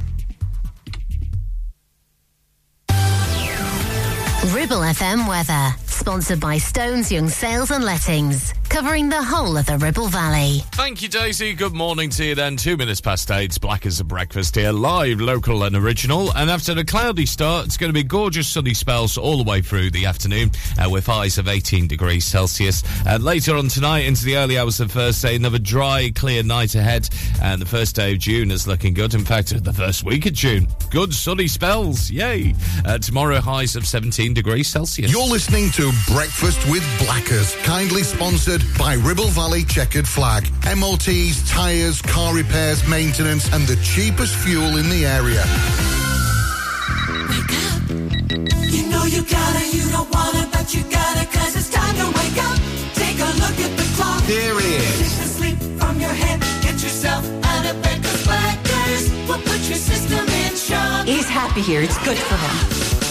[4.52, 9.78] Ribble FM weather, sponsored by Stones Young Sales and Lettings, covering the whole of the
[9.78, 10.64] Ribble Valley.
[10.72, 11.54] Thank you, Daisy.
[11.54, 12.58] Good morning to you then.
[12.58, 13.46] Two minutes past eight.
[13.46, 16.36] It's black as a breakfast here, live, local, and original.
[16.36, 19.62] And after the cloudy start, it's going to be gorgeous sunny spells all the way
[19.62, 20.50] through the afternoon
[20.84, 22.82] uh, with highs of 18 degrees Celsius.
[23.06, 27.08] And later on tonight, into the early hours of Thursday, another dry, clear night ahead.
[27.44, 29.14] And the first day of June is looking good.
[29.14, 32.10] In fact, the first week of June, good sunny spells.
[32.10, 32.56] Yay.
[32.84, 35.12] Uh, tomorrow, highs of 17 degrees Celsius.
[35.12, 40.44] You're listening to Breakfast with Blackers, kindly sponsored by Ribble Valley Checkered Flag.
[40.76, 45.44] MOTs, tyres, car repairs, maintenance, and the cheapest fuel in the area.
[48.70, 52.40] You know you gotta, you don't wanna, but you gotta, cause it's time to wake
[52.44, 52.58] up.
[52.94, 54.24] Take a look at the clock.
[54.24, 54.98] Here it is.
[54.98, 59.62] Shake the sleep from your head, get yourself out of bed, cause Blackers will put
[59.70, 61.06] your system in shock.
[61.06, 61.82] He's happy here.
[61.82, 63.03] It's good for him.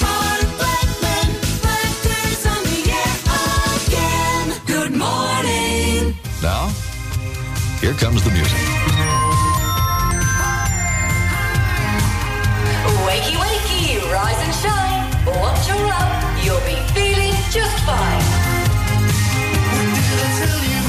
[7.83, 8.59] Here comes the music.
[13.03, 15.03] Wakey, wakey, rise and shine.
[15.27, 18.23] Once you're up, you'll be feeling just fine.
[20.45, 20.82] If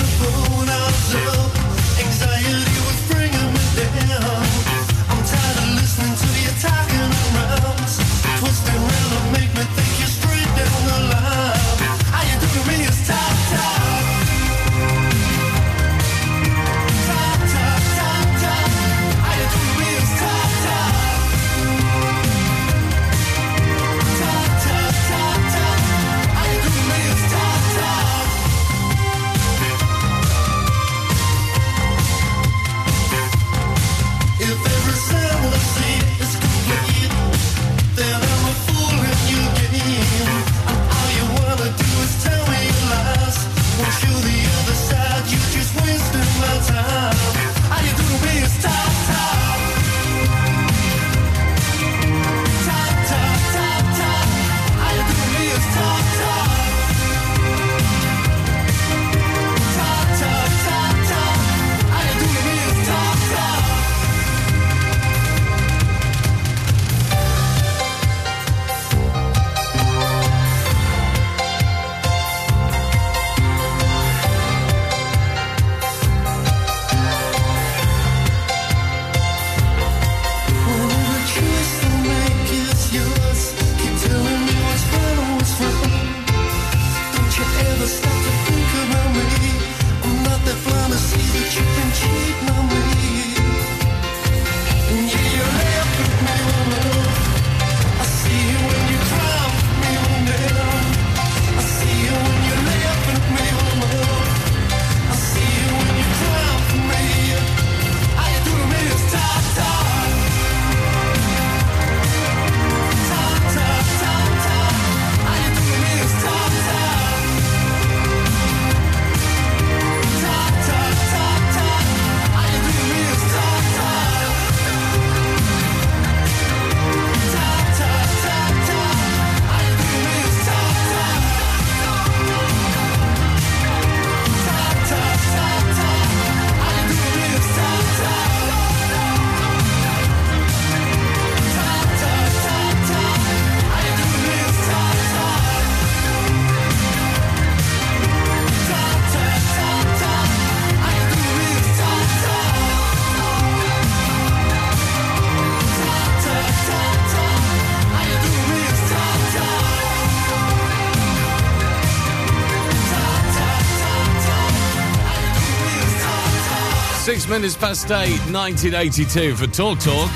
[167.39, 170.11] minutes past eight, 1982 for Talk Talk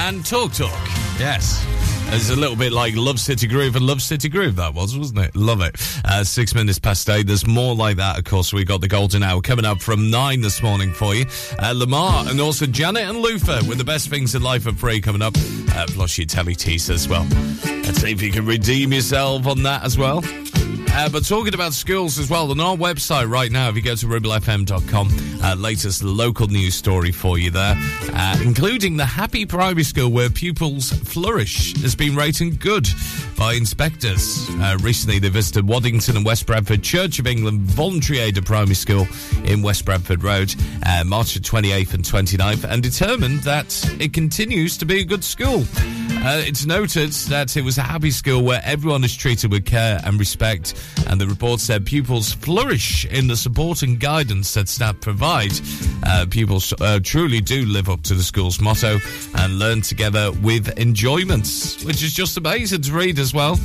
[0.00, 0.70] and Talk Talk.
[1.18, 1.64] Yes.
[2.08, 5.20] It's a little bit like Love City Groove and Love City Groove, that was, wasn't
[5.20, 5.34] it?
[5.34, 5.76] Love it.
[6.04, 7.26] Uh, six minutes past eight.
[7.26, 8.52] There's more like that, of course.
[8.52, 11.24] We got the golden hour coming up from nine this morning for you.
[11.58, 15.00] Uh, Lamar and also Janet and Luther with the best things in life for free
[15.00, 15.34] coming up.
[15.74, 17.26] Uh, plus your telly tease as well.
[17.64, 20.22] Let's see if you can redeem yourself on that as well.
[20.98, 23.94] Uh, but talking about schools as well, on our website right now, if you go
[23.94, 25.08] to ribblefm.com,
[25.44, 27.76] uh, latest local news story for you there,
[28.14, 32.88] uh, including the Happy Primary School where pupils flourish has been rated good
[33.36, 34.50] by inspectors.
[34.54, 39.06] Uh, recently, they visited Waddington and West Bradford Church of England Voluntary Aid Primary School
[39.44, 40.52] in West Bradford Road,
[40.84, 45.22] uh, March the 28th and 29th, and determined that it continues to be a good
[45.22, 45.62] school.
[46.20, 50.00] Uh, it's noted that it was a happy school where everyone is treated with care
[50.04, 50.74] and respect,
[51.06, 55.52] and the report said pupils flourish in the support and guidance that staff provide.
[56.02, 58.98] Uh, pupils uh, truly do live up to the school's motto
[59.36, 61.46] and learn together with enjoyment,
[61.84, 63.56] which is just amazing to read as well.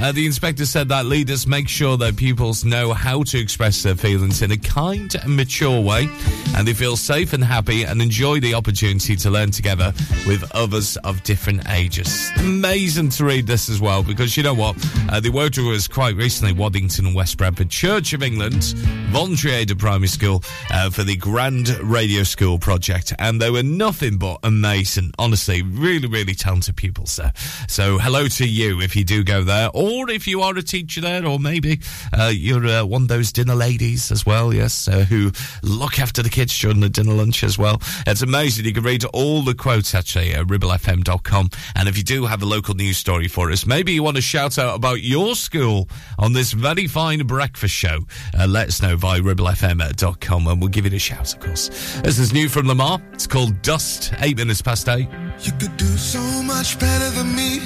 [0.00, 3.94] Uh, the inspector said that leaders make sure that pupils know how to express their
[3.94, 6.08] feelings in a kind and mature way,
[6.56, 9.92] and they feel safe and happy and enjoy the opportunity to learn together
[10.26, 11.99] with others of different ages.
[12.38, 14.76] Amazing to read this as well because you know what?
[15.08, 18.74] Uh, worked with us quite recently, Waddington and West Bradford Church of England,
[19.10, 24.18] voluntary aided primary school, uh, for the Grand Radio School project, and they were nothing
[24.18, 25.12] but amazing.
[25.18, 27.32] Honestly, really, really talented pupils there.
[27.68, 31.00] So, hello to you if you do go there, or if you are a teacher
[31.00, 31.80] there, or maybe
[32.12, 35.30] uh, you're uh, one of those dinner ladies as well, yes, uh, who
[35.62, 37.80] look after the kids during the dinner lunch as well.
[38.06, 38.64] It's amazing.
[38.64, 41.50] You can read all the quotes actually at ribblefm.com.
[41.76, 44.22] And if you do have a local news story for us, maybe you want to
[44.22, 45.88] shout out about your school
[46.20, 47.98] on this very fine breakfast show,
[48.38, 51.68] uh, let us know via ribblefm.com and we'll give it a shout, of course.
[52.02, 53.02] This is new from Lamar.
[53.12, 55.08] It's called Dust, eight minutes past eight.
[55.40, 57.58] You could do so much better than me.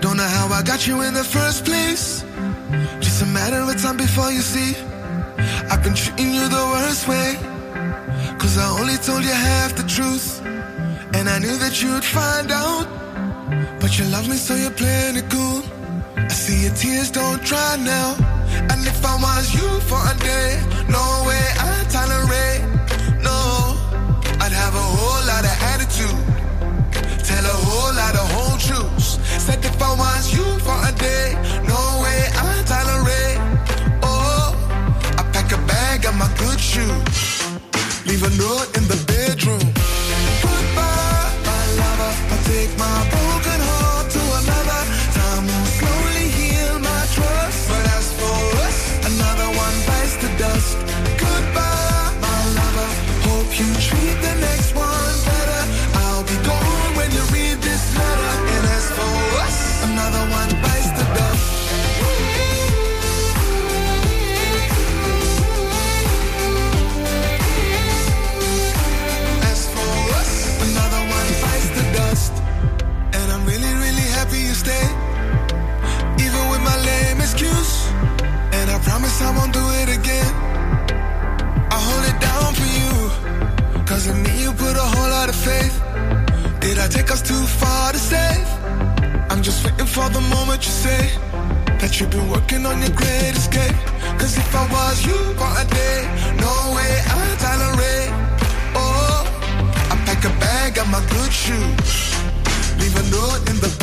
[0.00, 2.22] Don't know how I got you in the first place.
[3.00, 4.74] Just a matter of time before you see.
[5.70, 7.36] I've been treating you the worst way.
[8.38, 10.40] Cause I only told you half the truth.
[11.14, 13.05] And I knew that you'd find out.
[13.80, 15.62] But you love me, so you're playing it cool.
[16.16, 18.16] I see your tears don't dry now.
[18.70, 20.50] And if I was you for a day,
[20.88, 22.62] no way I'd tolerate.
[23.22, 23.38] No,
[24.42, 26.20] I'd have a whole lot of attitude.
[27.24, 29.18] Tell a whole lot of whole truths.
[29.44, 30.35] Said if I was you
[92.66, 93.76] on your great escape.
[94.18, 95.98] Cause if I was you for a day,
[96.44, 98.10] no way I'd tolerate.
[98.74, 99.22] Oh,
[99.92, 101.92] I pack a bag of my good shoes.
[102.80, 103.75] Leave a note in the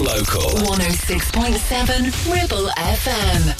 [0.00, 0.50] local.
[0.64, 3.55] 106.7 Ribble FM.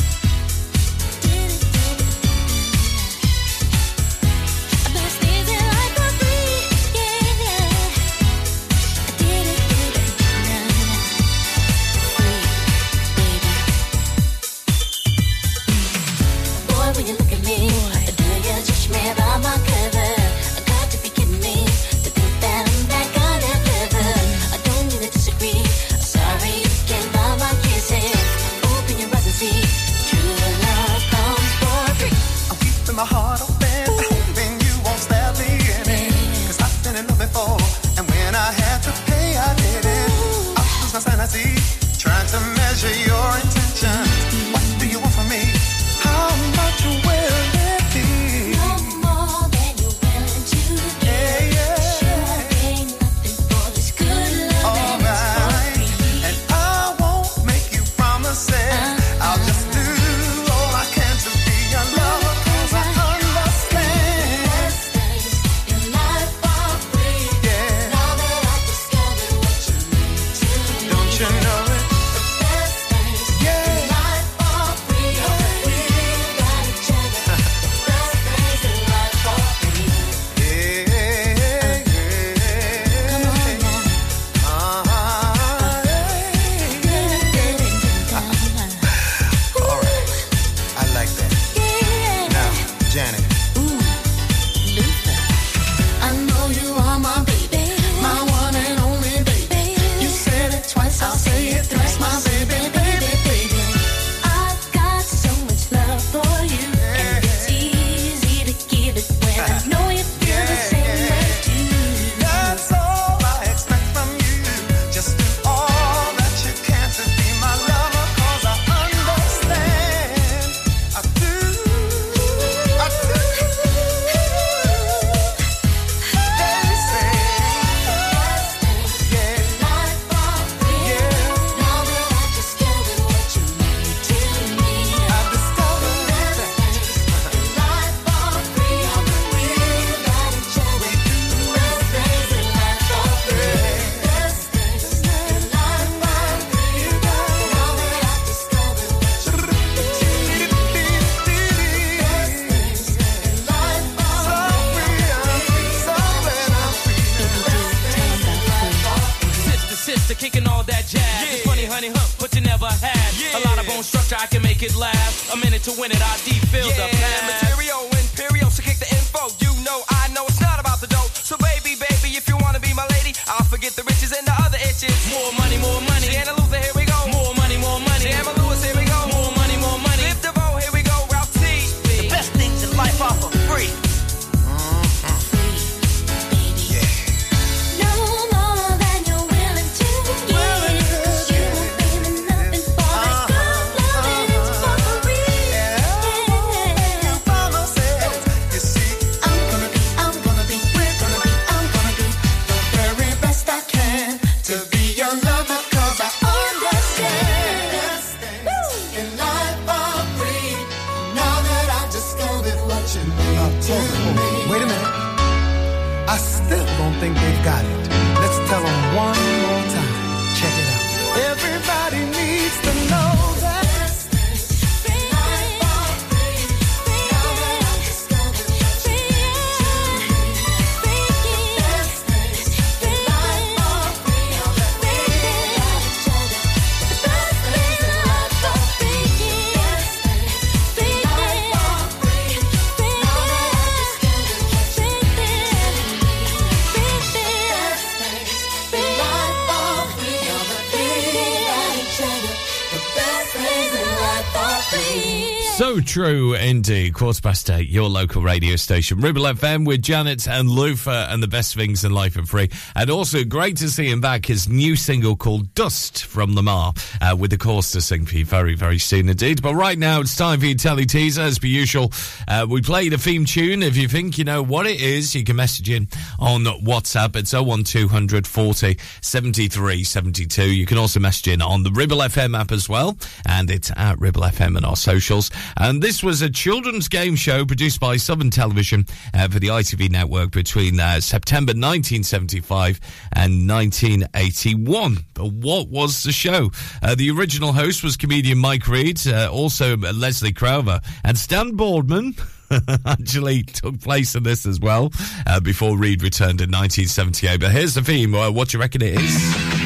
[255.97, 256.35] True
[256.68, 256.94] indeed.
[256.94, 261.28] Quarter past eight, your local radio station, Ribble FM with Janet and Luther and the
[261.28, 262.51] best things in life are free.
[262.74, 264.26] And also great to see him back.
[264.26, 268.16] His new single called Dust from the Mar uh, with the Corrs to sing for
[268.16, 269.43] you very, very soon indeed.
[269.43, 271.22] But right now it's time for your telly teaser.
[271.22, 271.93] As per usual,
[272.26, 273.62] uh, we play the theme tune.
[273.62, 275.88] If you think you know what it is, you can message in
[276.18, 277.14] on WhatsApp.
[277.16, 280.51] It's 01200 40 73 72.
[280.52, 282.97] You can also message in on the Ribble FM app as well.
[283.24, 285.30] And it's at Ribble FM and our socials.
[285.56, 289.91] And this was a children's game show produced by Southern Television uh, for the ITV
[289.91, 292.81] network between uh, September 1975
[293.12, 294.97] and 1981.
[295.12, 296.51] But what was the show?
[296.83, 302.15] Uh, the original host was comedian Mike Reid, uh, also Leslie Crowther, and Stan Boardman.
[302.87, 304.91] actually took place in this as well
[305.27, 307.39] uh, before Reid returned in 1978.
[307.39, 308.15] But here's the theme.
[308.15, 309.65] Uh, what do you reckon it is?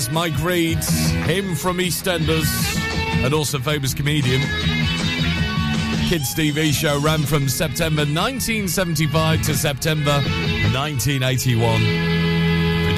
[0.00, 0.82] Yes, Mike Reid,
[1.26, 2.48] him from EastEnders,
[3.22, 4.40] and also famous comedian.
[6.08, 10.22] Kids TV show ran from September 1975 to September
[10.72, 12.19] 1981.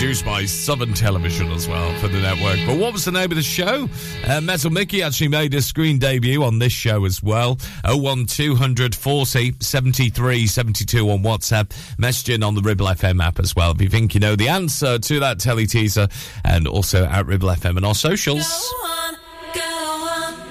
[0.02, 2.58] Produced by Southern Television as well for the network.
[2.66, 3.88] But what was the name of the show?
[4.26, 7.56] Uh, Metal Mickey actually made his screen debut on this show as well.
[7.84, 11.68] 01200 40 73 72 on WhatsApp.
[11.98, 13.70] Messaging on the Ribble FM app as well.
[13.70, 16.08] If you think you know the answer to that telly teaser,
[16.44, 18.74] and also at Ribble FM and our socials.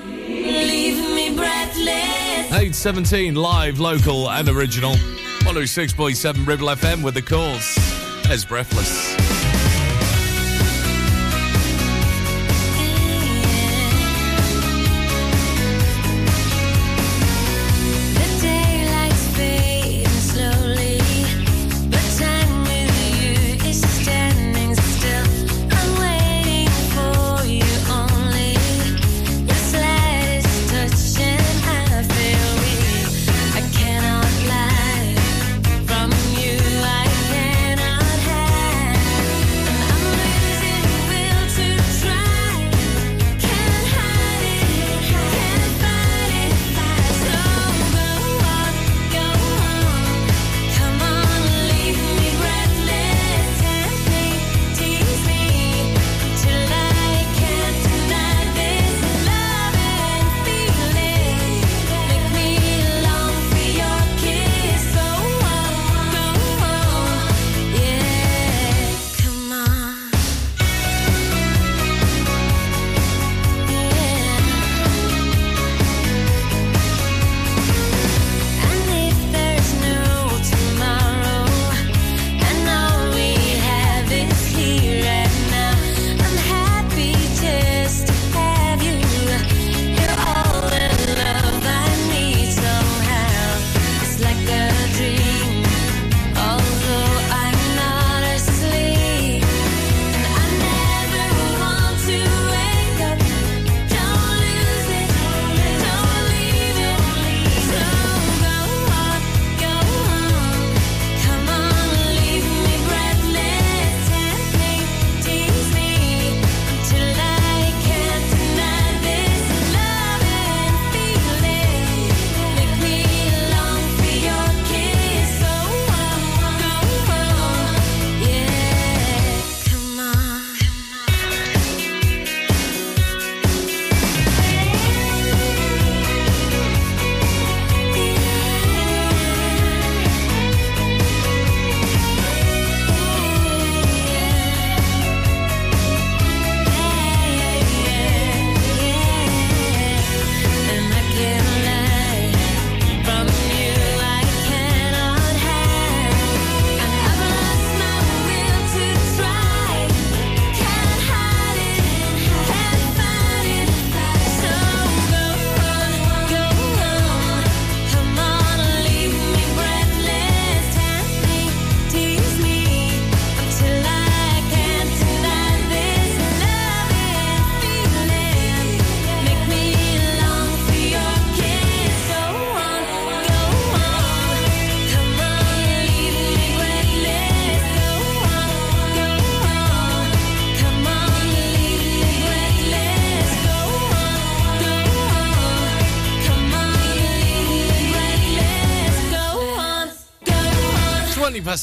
[0.08, 2.48] Leave me breathless.
[2.54, 4.94] 817 live, local, and original.
[5.42, 8.01] 106.7 Ribble FM with the Corrs.
[8.32, 9.51] As breathless.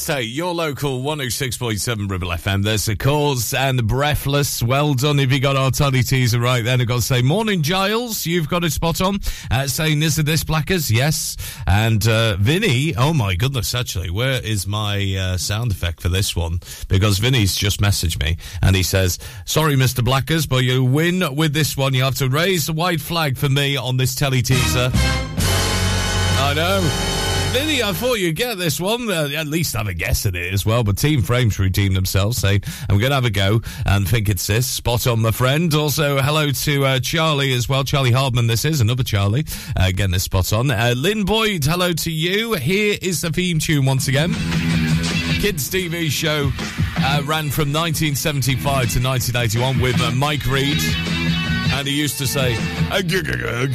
[0.09, 2.63] 20 past 8, your local 106.7 Ribble FM.
[2.63, 4.63] There's the Corrs and the breathless.
[4.63, 6.81] Well done if you got our toddy teaser right then.
[6.81, 8.25] I've got to say, morning, Giles.
[8.25, 9.19] You've got it spot on.
[9.51, 10.89] Uh, saying, is it this Blackers?
[10.89, 11.37] Yes.
[11.67, 16.35] And uh, Vinny, oh my goodness, actually, where is my uh, sound effect for this
[16.35, 16.59] one?
[16.87, 20.03] Because Vinny's just messaged me and he says, sorry, Mr.
[20.03, 21.93] Blackers, but you win with this one.
[21.93, 24.91] You have to raise the white flag for me on this telly teaser.
[26.41, 27.18] I know.
[27.51, 29.09] Vinny, I thought you'd get this one.
[29.09, 30.83] Uh, at least have a guess at it as well.
[30.83, 34.45] But Team Frames redeemed themselves, saying, I'm going to have a go and think it's
[34.45, 34.67] this.
[34.67, 35.73] Spot on, my friend.
[35.73, 37.83] Also, hello to uh, Charlie as well.
[37.83, 39.45] Charlie Hardman, this is another Charlie.
[39.75, 40.69] Uh, getting this spot on.
[40.69, 42.53] Uh, Lynn Boyd, hello to you.
[42.53, 44.33] Here is the theme tune once again.
[45.41, 46.51] Kids TV show
[46.97, 50.77] uh, ran from 1975 to 1981 with uh, Mike Reid.
[51.71, 52.55] And he used to say,
[52.91, 53.65] uh, go!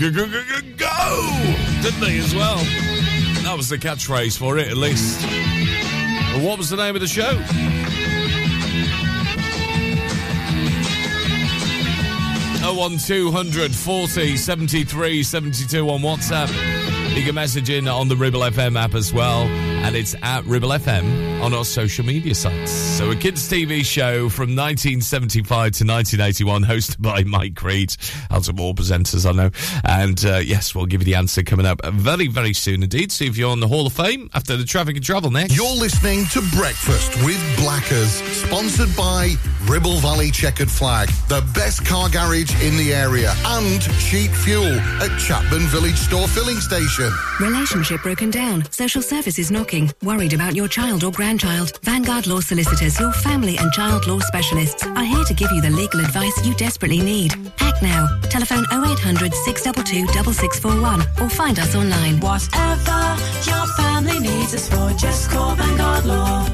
[1.82, 2.93] Didn't he as well?
[3.44, 5.22] That was the catchphrase for it, at least.
[6.42, 7.40] What was the name of the show?
[12.66, 16.48] Oh one two hundred forty seventy three seventy two on WhatsApp.
[17.14, 19.46] You can message in on the Ribble FM app as well,
[19.84, 22.70] and it's at Ribble FM on our social media sites.
[22.70, 27.94] So, a kids' TV show from 1975 to 1981, hosted by Mike Reid.
[28.30, 29.50] Out of more presenters, I know.
[29.84, 33.12] And uh, yes, we'll give you the answer coming up very, very soon indeed.
[33.12, 35.54] See if you're on the Hall of Fame after the traffic and travel next.
[35.54, 39.34] You're listening to Breakfast with Blackers, sponsored by
[39.66, 45.10] Ribble Valley Checkered Flag, the best car garage in the area, and cheap fuel at
[45.20, 47.12] Chatburn Village Store Filling Station.
[47.38, 48.64] Relationship broken down.
[48.70, 49.73] Social services knocking.
[50.04, 51.80] Worried about your child or grandchild.
[51.82, 55.70] Vanguard Law Solicitors, your family and child law specialists, are here to give you the
[55.70, 57.32] legal advice you desperately need.
[57.58, 58.06] Act now.
[58.30, 62.20] Telephone 0800 622 6641 or find us online.
[62.20, 63.16] Whatever
[63.50, 66.46] your family needs us for, just call Vanguard Law.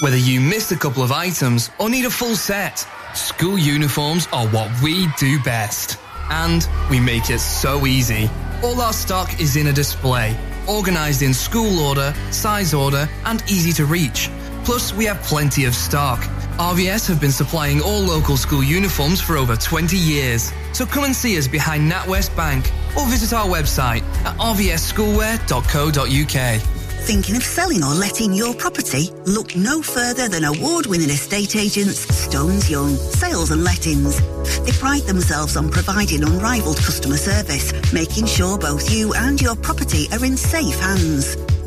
[0.00, 2.84] Whether you missed a couple of items or need a full set,
[3.14, 5.96] school uniforms are what we do best.
[6.28, 8.28] And we make it so easy.
[8.64, 10.36] All our stock is in a display,
[10.68, 14.30] organized in school order, size order, and easy to reach.
[14.64, 16.20] Plus, we have plenty of stock.
[16.58, 20.52] RVS have been supplying all local school uniforms for over 20 years.
[20.72, 26.81] So come and see us behind NatWest Bank or visit our website at rvsschoolwear.co.uk.
[27.04, 29.10] Thinking of selling or letting your property?
[29.26, 34.20] Look no further than award-winning estate agents Stones Young Sales and Lettings.
[34.64, 40.06] They pride themselves on providing unrivaled customer service, making sure both you and your property
[40.12, 41.36] are in safe hands.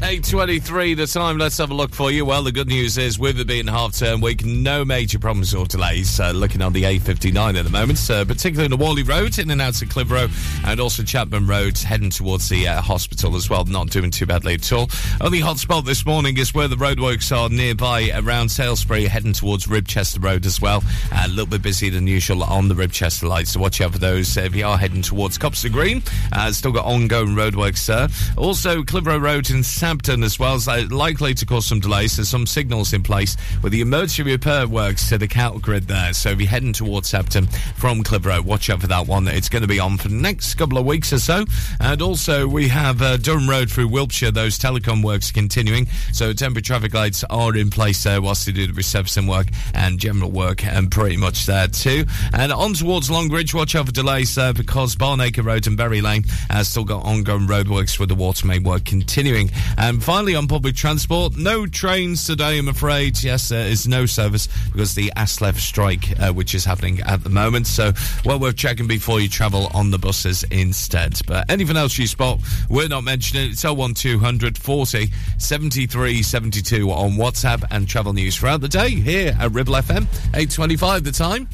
[0.00, 2.26] 8.23 the time, let's have a look for you.
[2.26, 6.20] Well, the good news is with it being half-term week, no major problems or delays.
[6.20, 9.50] Uh, looking on the A59 at the moment, uh, particularly on the Whalley Road, in
[9.50, 10.28] and out of Clitheroe,
[10.66, 14.54] and also Chatburn Road, heading towards the uh, hospital as well, not doing too badly
[14.54, 14.90] at all.
[15.20, 19.66] Only hot spot this morning is where the roadworks are nearby around Salesbury, heading towards
[19.66, 20.84] Ribchester Road as well.
[21.10, 24.36] A little bit busier than usual on the Ribchester lights, so watch out for those.
[24.36, 26.02] Uh, if you are heading towards Copster Green,
[26.32, 28.08] uh, still got ongoing roadworks there.
[28.36, 32.16] Also, Clitheroe Road in Sabden as well, uh, likely to cause some delays.
[32.16, 36.12] There's some signals in place with the emergency repair works to the cattle grid there.
[36.12, 39.28] So if you're heading towards Sabden from Clitheroe, watch out for that one.
[39.28, 41.44] It's going to be on for the next couple of weeks or so.
[41.78, 44.32] And also, we have uh, Durham Road through Wilpshire.
[44.32, 45.86] Those telecom works continuing.
[46.12, 50.00] So temporary traffic lights are in place there whilst they do the resurfacing work and
[50.00, 52.06] general work and pretty much there too.
[52.32, 56.24] And on towards Longridge, watch out for delays there because Barnacre Road and Berry Lane
[56.50, 59.48] has still got ongoing roadworks with the water main work continuing.
[59.78, 63.22] And finally, on public transport, no trains today, I'm afraid.
[63.22, 67.30] Yes, there is no service because the ASLEF strike, uh, which is happening at the
[67.30, 67.66] moment.
[67.66, 67.92] So,
[68.24, 71.20] well worth checking before you travel on the buses instead.
[71.26, 72.40] But anything else you spot,
[72.70, 73.50] we're not mentioning.
[73.50, 79.52] It's 01200 40 73 72 on WhatsApp and travel news throughout the day here at
[79.52, 80.02] Ribble FM.
[80.34, 81.48] 825 the time.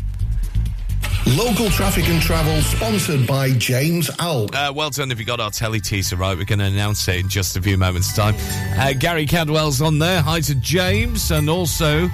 [1.26, 4.54] Local traffic and travel, sponsored by James Alpe.
[4.54, 6.36] Uh, well done if you got our telly teaser right.
[6.36, 8.34] We're going to announce it in just a few moments' time.
[8.76, 10.20] Uh, Gary Cadwell's on there.
[10.20, 12.08] Hi to James and also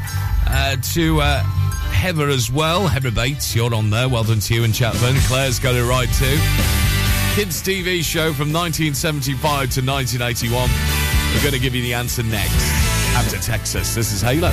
[0.47, 1.43] uh, to uh,
[1.90, 2.86] Heather as well.
[2.86, 4.09] Heather Bates, you're on there.
[4.10, 5.16] Well done to you and Chatburn.
[5.26, 6.39] Claire's got it right too.
[7.35, 10.70] Kids TV show from 1975 to 1981.
[11.35, 12.55] We're going to give you the answer next
[13.16, 13.94] after Texas.
[13.94, 14.52] This is Halo.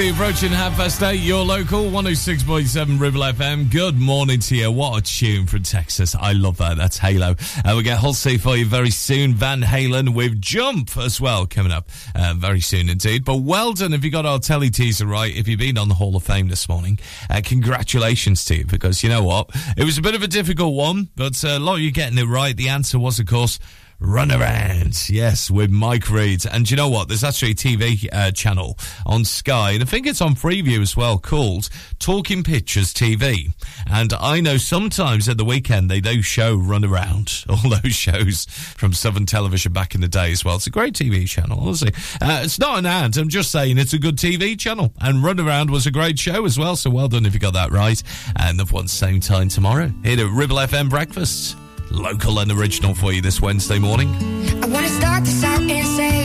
[0.00, 3.70] Approaching half past eight, your local 106.7 Ribble FM.
[3.70, 4.72] Good morning to you.
[4.72, 6.14] What a tune from Texas.
[6.14, 6.78] I love that.
[6.78, 7.36] That's Halo.
[7.64, 9.34] Uh, we get Halsey for you very soon.
[9.34, 13.26] Van Halen with Jump as well coming up uh, very soon indeed.
[13.26, 15.36] But well done if you got our telly teaser right.
[15.36, 16.98] If you've been on the Hall of Fame this morning,
[17.28, 19.50] uh, congratulations to you because you know what?
[19.76, 22.16] It was a bit of a difficult one, but uh, a lot of you getting
[22.16, 22.56] it right.
[22.56, 23.58] The answer was, of course,
[24.00, 26.46] Runaround, yes, with Mike Reid.
[26.46, 27.08] And you know what?
[27.08, 30.96] There's actually a TV uh, channel on Sky, and I think it's on Freeview as
[30.96, 31.68] well, called
[31.98, 33.52] Talking Pictures TV.
[33.86, 38.94] And I know sometimes at the weekend they do show Runaround, all those shows from
[38.94, 40.56] Southern Television back in the day as well.
[40.56, 41.92] It's a great TV channel, honestly.
[42.22, 44.94] Uh, it's not an ad, I'm just saying it's a good TV channel.
[45.00, 47.70] And Runaround was a great show as well, so well done if you got that
[47.70, 48.02] right.
[48.36, 51.56] And the one same time tomorrow here at Ribble FM Breakfast.
[51.90, 54.14] Local and original for you this Wednesday morning.
[54.62, 56.19] I wanna start this out and say,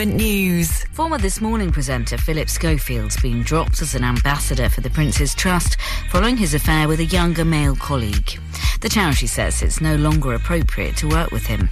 [0.00, 0.84] Entertainment News.
[0.92, 5.76] Former This Morning presenter Philip Schofield's been dropped as an ambassador for the Prince's Trust
[6.08, 8.38] following his affair with a younger male colleague.
[8.80, 11.68] The charity says it's no longer appropriate to work with him.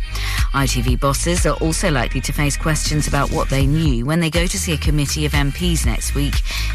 [0.55, 4.45] ITV bosses are also likely to face questions about what they knew when they go
[4.45, 6.35] to see a committee of MPs next week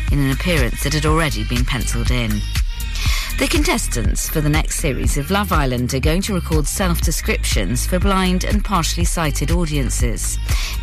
[0.09, 2.31] in an appearance that had already been penciled in.
[3.39, 7.87] The contestants for the next series of Love Island are going to record self descriptions
[7.87, 10.37] for blind and partially sighted audiences.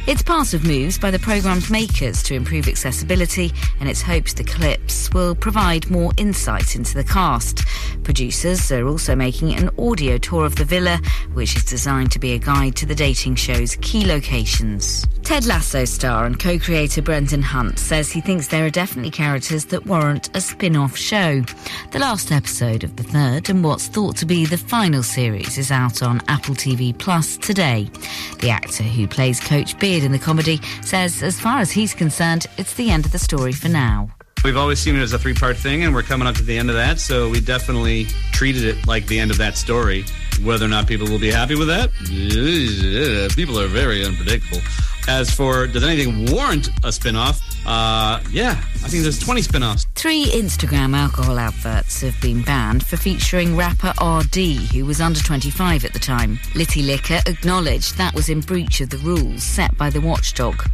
[0.08, 4.42] It's part of moves by the programme's makers to improve accessibility, and it's hoped the
[4.42, 7.58] clips will provide more insight into the cast.
[8.04, 10.98] Producers are also making an audio tour of the villa,
[11.34, 15.06] which is designed to be a guide to the dating show's key locations.
[15.24, 19.66] Ted Lasso star and co creator Brendan Hunt says he thinks there are definitely characters
[19.66, 21.42] that warrant a spin off show.
[21.90, 25.70] The last episode of the third and what's thought to be the final series is
[25.70, 27.90] out on Apple TV Plus today.
[28.38, 32.46] The actor who plays Coach Beard in the comedy says, as far as he's concerned,
[32.56, 34.10] it's the end of the story for now.
[34.44, 36.56] We've always seen it as a three part thing, and we're coming up to the
[36.56, 40.04] end of that, so we definitely treated it like the end of that story.
[40.44, 44.60] Whether or not people will be happy with that, eh, people are very unpredictable.
[45.08, 47.40] As for does anything warrant a spin off?
[47.68, 49.86] Uh, yeah, I think there's 20 spin offs.
[49.94, 55.84] Three Instagram alcohol adverts have been banned for featuring rapper ArrDee, who was under 25
[55.84, 56.40] at the time.
[56.54, 60.66] Litty Liquor acknowledged that was in breach of the rules set by the watchdog.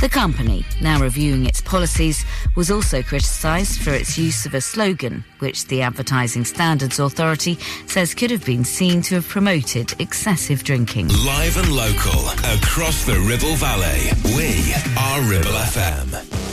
[0.00, 2.24] The company, now reviewing its policies,
[2.56, 8.14] was also criticised for its use of a slogan, which the Advertising Standards Authority says
[8.14, 11.08] could have been seen to have promoted excessive drinking.
[11.24, 14.10] Live and local across the Ribble Valley.
[14.36, 16.49] We are Ribble FM.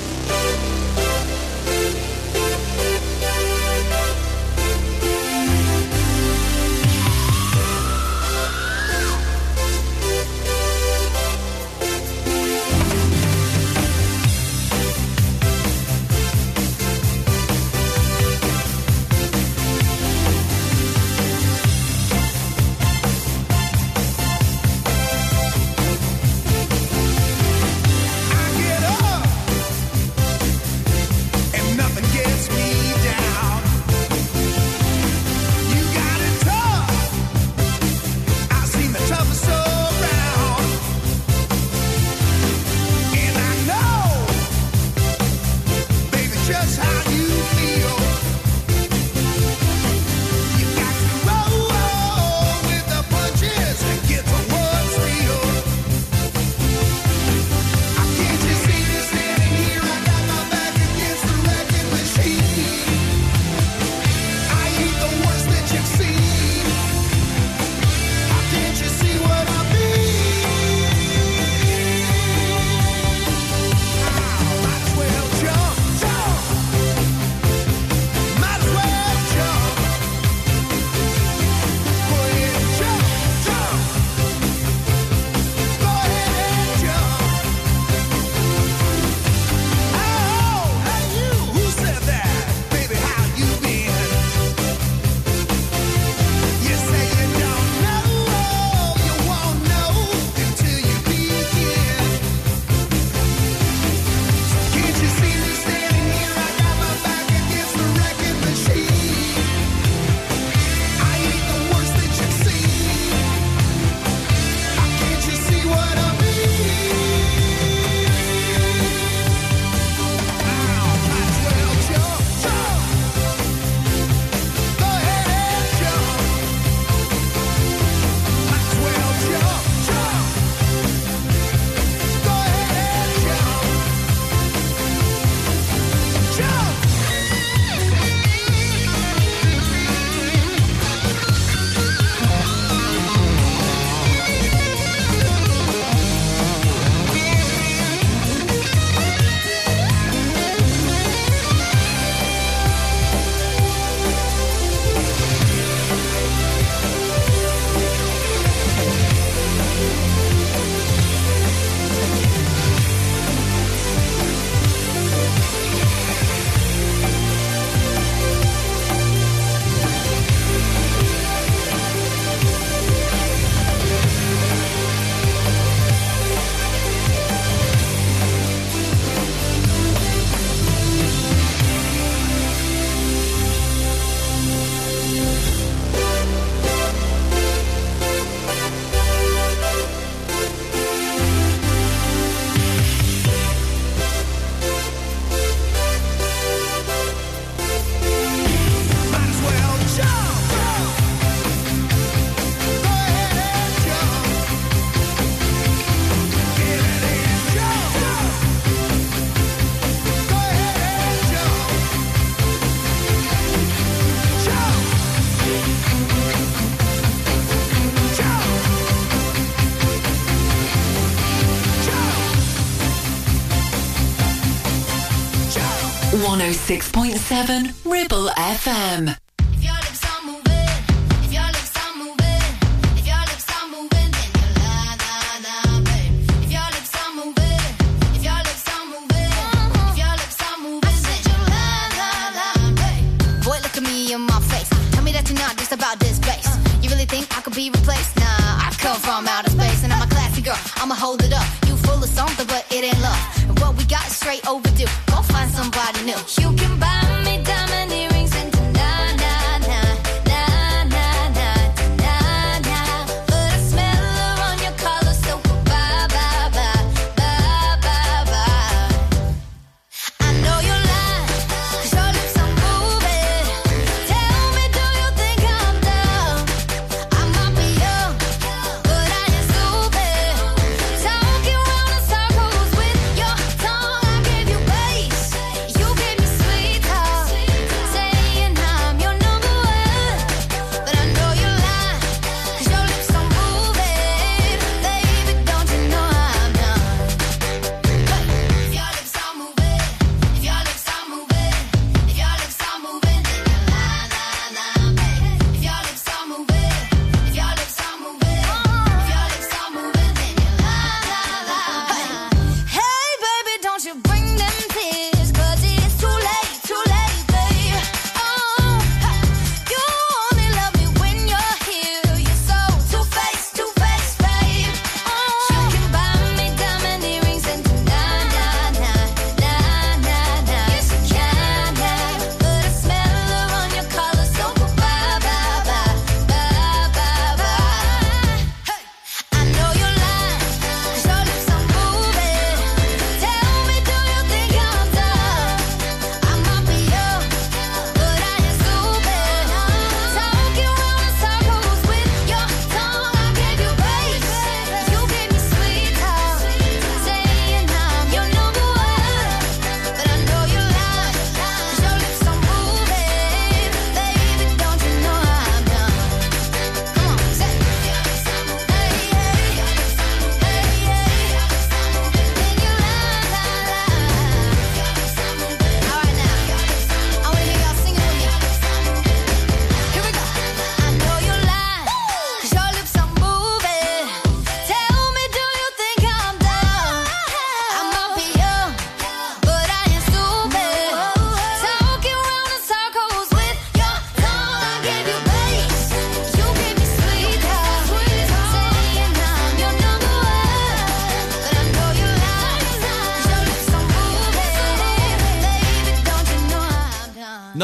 [226.27, 229.16] 106.7 Ribble FM.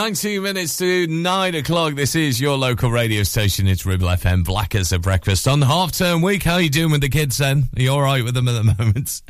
[0.04, 1.94] 19 minutes to 9 o'clock.
[1.96, 3.70] This is your local radio station.
[3.70, 4.44] It's Ribble FM.
[4.44, 6.44] Blackers breakfast on half term week.
[6.44, 7.70] How are you doing with the kids then?
[7.78, 9.22] Are you all right with them at the moment?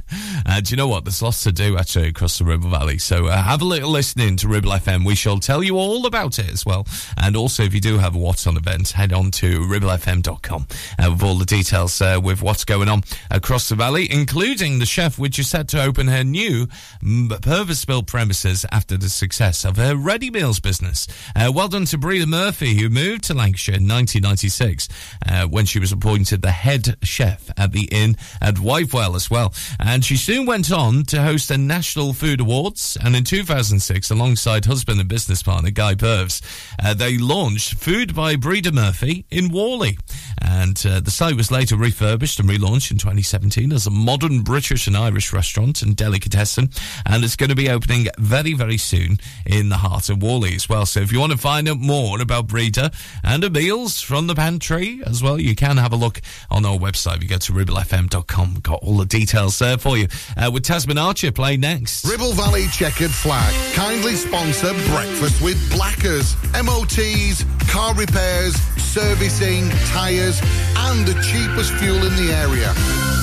[0.54, 1.04] Uh, do you know what?
[1.04, 3.00] There's lots to do actually across the Ribble Valley.
[3.00, 5.04] So uh, have a little listening to Ribble FM.
[5.04, 6.86] We shall tell you all about it as well.
[7.18, 10.68] And also, if you do have a What's On event, head on to ribblefm.com
[11.00, 13.02] uh, with all the details uh, with what's going on
[13.32, 16.68] across the valley, including the chef, which is set to open her new
[17.02, 21.08] mm, purpose-built premises after the success of her ready meals business.
[21.36, 24.88] Uh, well done to Breda Murphy, who moved to Lancashire in 1996
[25.28, 29.52] uh, when she was appointed the head chef at the inn at Whitewell as well.
[29.80, 32.98] And she soon went on to host the National Food Awards.
[33.04, 36.42] And in 2006, alongside husband and business partner Guy Purves,
[36.84, 39.98] uh, they launched Food by Breda Murphy in Whalley.
[40.42, 44.88] And uh, the site was later refurbished and relaunched in 2017 as a modern British
[44.88, 46.70] and Irish restaurant and delicatessen.
[47.06, 50.68] And it's going to be opening very, very soon in the heart of Whalley as
[50.68, 50.86] well.
[50.86, 52.92] So if you want to find out more about Breda
[53.24, 56.78] and the meals from the pantry as well, you can have a look on our
[56.78, 57.22] website.
[57.22, 60.08] You go to ribblefm.com, got all the details there for you.
[60.36, 62.06] Uh, with Tasmin Archer play next.
[62.06, 66.36] Ribble Valley Checkered Flag kindly sponsor Breakfast with Blackers.
[66.54, 70.40] MOTs, car repairs, servicing, tyres,
[70.76, 73.23] and the cheapest fuel in the area.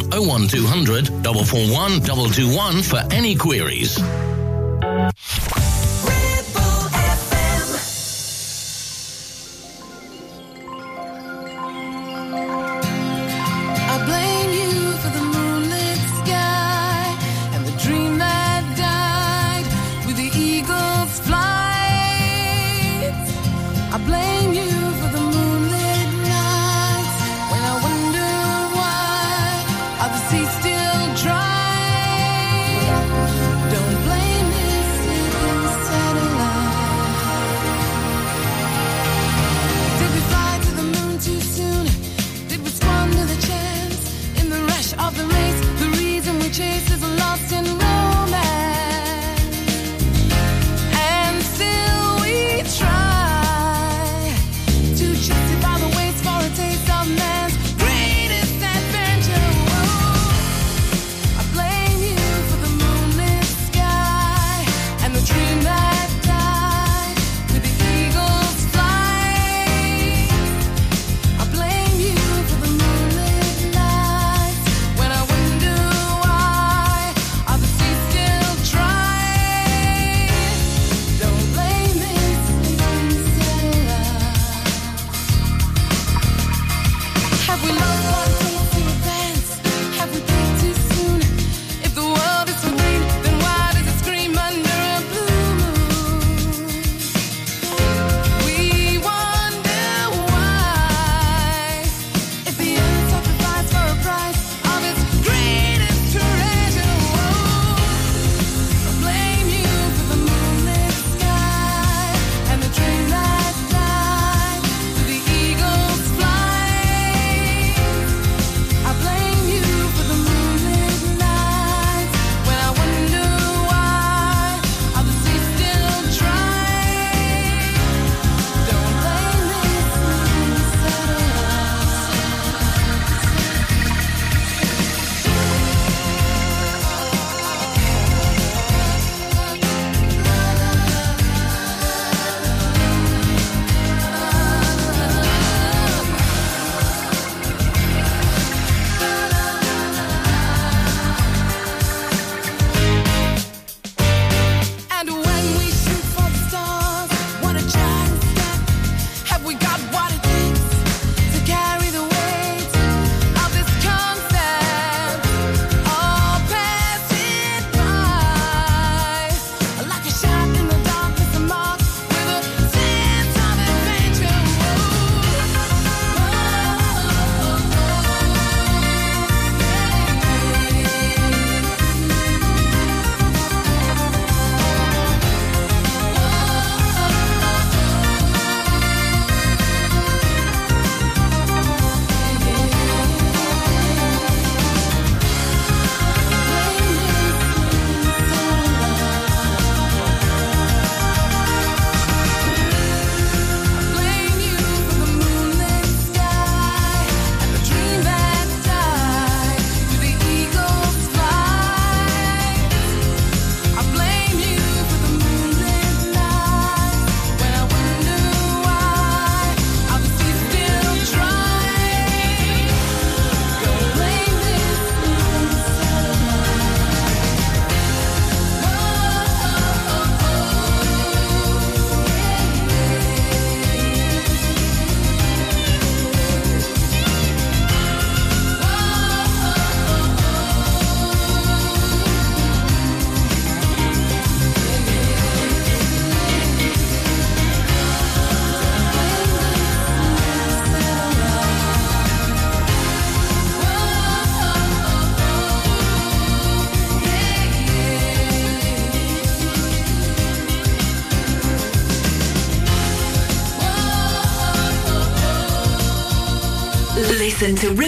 [0.11, 3.99] 01200 441 221 for any queries.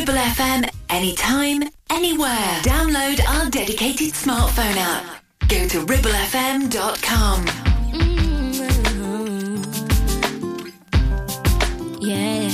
[0.06, 2.60] Ribble FM anytime, anywhere.
[2.64, 5.24] Download our dedicated smartphone app.
[5.48, 7.46] Go to ribblefm.com.
[7.96, 9.56] Mm-hmm.
[12.02, 12.50] Yeah.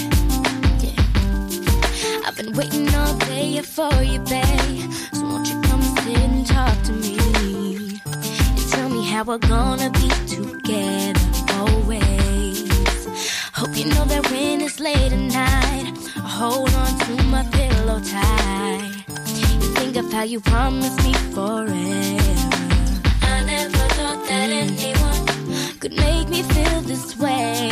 [0.86, 2.22] yeah.
[2.28, 4.92] I've been waiting all day for you, babe.
[5.14, 7.18] So won't you come sit and talk to me?
[8.06, 11.20] And tell me how we're gonna be together
[11.54, 12.70] always.
[13.56, 16.79] Hope you know that when it's late at night, hold on
[20.20, 21.72] how you promised me forever.
[23.22, 27.70] I never thought that anyone could make me feel this way.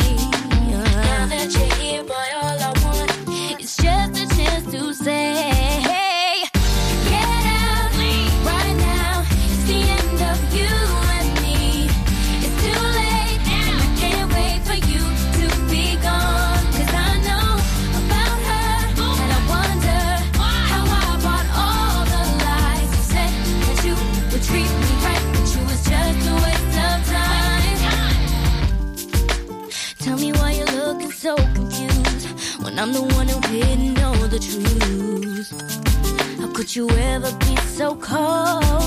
[0.70, 5.57] Now that you're here, boy, all I want is just a chance to say,
[36.68, 38.84] How could you ever be so cold?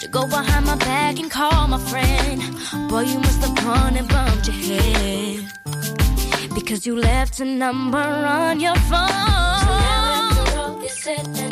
[0.00, 2.42] To go behind my back and call my friend.
[2.90, 5.52] Boy, you must have gone and bumped your head.
[6.52, 9.08] Because you left a number on your phone.
[10.88, 11.47] So now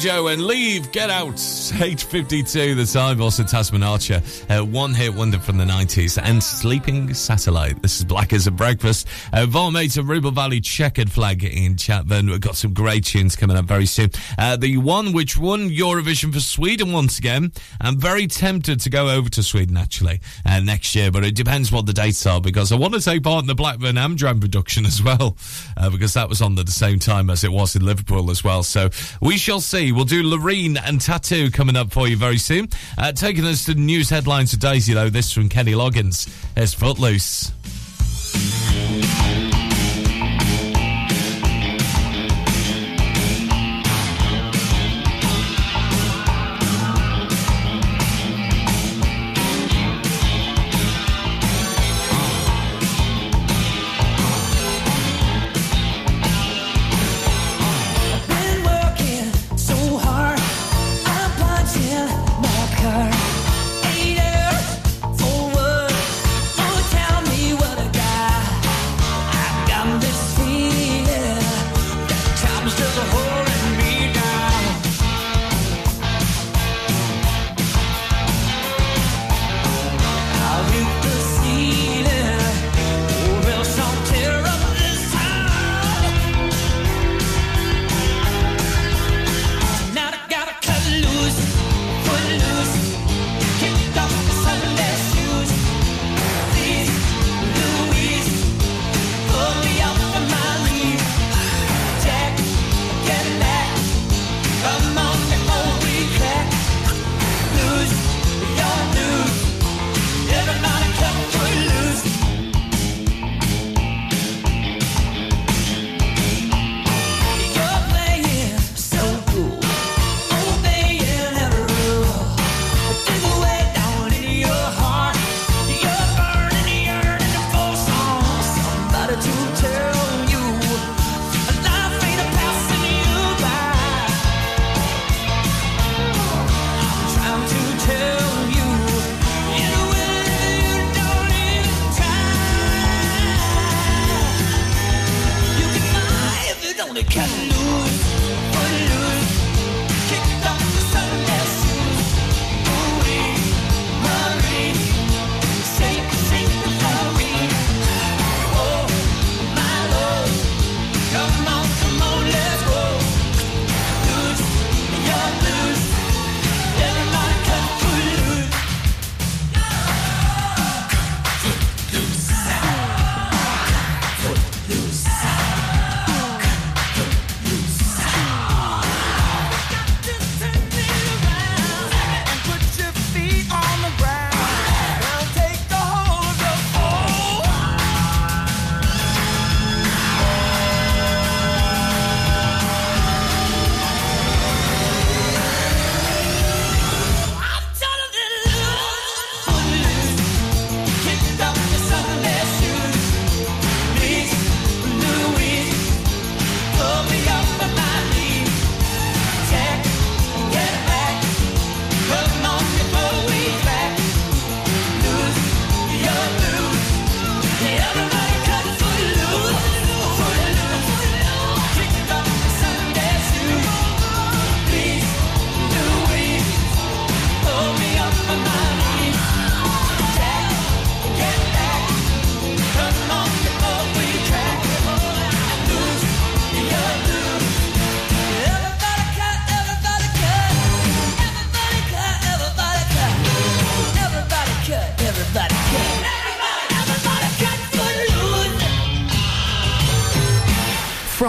[0.00, 5.38] Jojo and Leave, Get Out, 8.52 the time, also Tasmin Archer, uh, one hit wonder
[5.38, 7.82] from the 90s, and Sleeping Satellite.
[7.82, 9.06] This is Blackers Breakfast.
[9.30, 12.30] Uh, Varmate and Ribble Valley Checkered Flag in Chatburn.
[12.30, 14.10] We've got some great tunes coming up very soon.
[14.38, 17.52] Uh, the one which won Eurovision for Sweden once again.
[17.78, 21.70] I'm very tempted to go over to Sweden actually uh, next year, but it depends
[21.70, 24.86] what the dates are because I want to take part in the Blackburn Amdram production
[24.86, 25.36] as well,
[25.76, 28.42] uh, because that was on at the same time as it was in Liverpool as
[28.42, 28.62] well.
[28.62, 28.88] So
[29.20, 29.89] we shall see.
[29.92, 32.68] We'll do Loreen and Tattoo coming up for you very soon.
[32.96, 36.28] Uh, taking us to the news headlines of Daisy though, this from Kenny Loggins.
[36.56, 37.52] It's Footloose.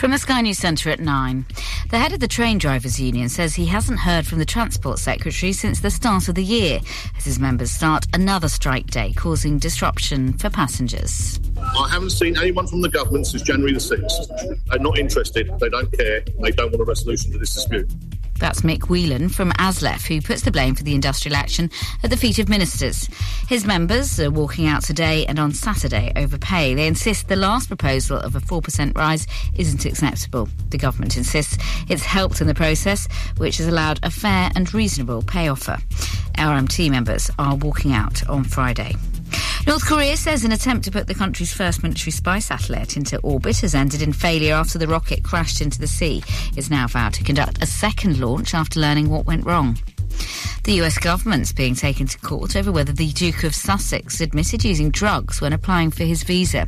[0.00, 1.44] From the Sky News Centre at 9.
[1.90, 5.52] The head of the Train Drivers Union says he hasn't heard from the Transport Secretary
[5.52, 6.80] since the start of the year,
[7.18, 11.38] as his members start another strike day, causing disruption for passengers.
[11.58, 14.58] I haven't seen anyone from the government since January the 6th.
[14.68, 17.92] They're not interested, they don't care, they don't want a resolution to this dispute.
[18.40, 21.70] That's Mick Whelan from ASLEF, who puts the blame for the industrial action
[22.02, 23.08] at the feet of ministers.
[23.48, 26.74] His members are walking out today and on Saturday over pay.
[26.74, 30.48] They insist the last proposal of a 4% rise isn't acceptable.
[30.70, 31.58] The government insists
[31.88, 35.76] it's helped in the process, which has allowed a fair and reasonable pay offer.
[36.34, 38.96] RMT members are walking out on Friday.
[39.66, 43.60] North Korea says an attempt to put the country's first military spy satellite into orbit
[43.60, 46.22] has ended in failure after the rocket crashed into the sea.
[46.56, 49.78] It's now vowed to conduct a second launch after learning what went wrong.
[50.64, 54.90] The US government's being taken to court over whether the Duke of Sussex admitted using
[54.90, 56.66] drugs when applying for his visa.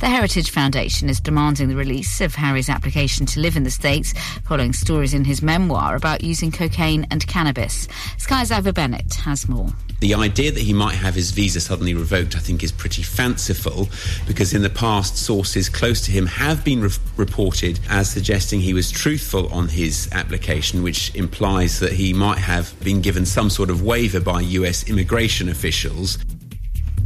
[0.00, 4.14] The Heritage Foundation is demanding the release of Harry's application to live in the States
[4.44, 7.86] following stories in his memoir about using cocaine and cannabis.
[8.16, 9.68] Sky's Ivor Bennett has more.
[10.00, 13.88] The idea that he might have his visa suddenly revoked, I think, is pretty fanciful
[14.26, 18.74] because in the past, sources close to him have been re- reported as suggesting he
[18.74, 23.70] was truthful on his application, which implies that he might have been given some sort
[23.70, 26.18] of waiver by US immigration officials.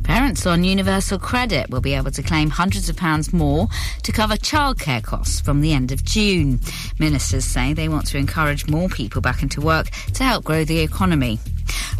[0.03, 3.69] Parents on Universal Credit will be able to claim hundreds of pounds more
[4.03, 6.61] to cover childcare costs from the end of June.
[6.99, 10.81] Ministers say they want to encourage more people back into work to help grow the
[10.81, 11.39] economy.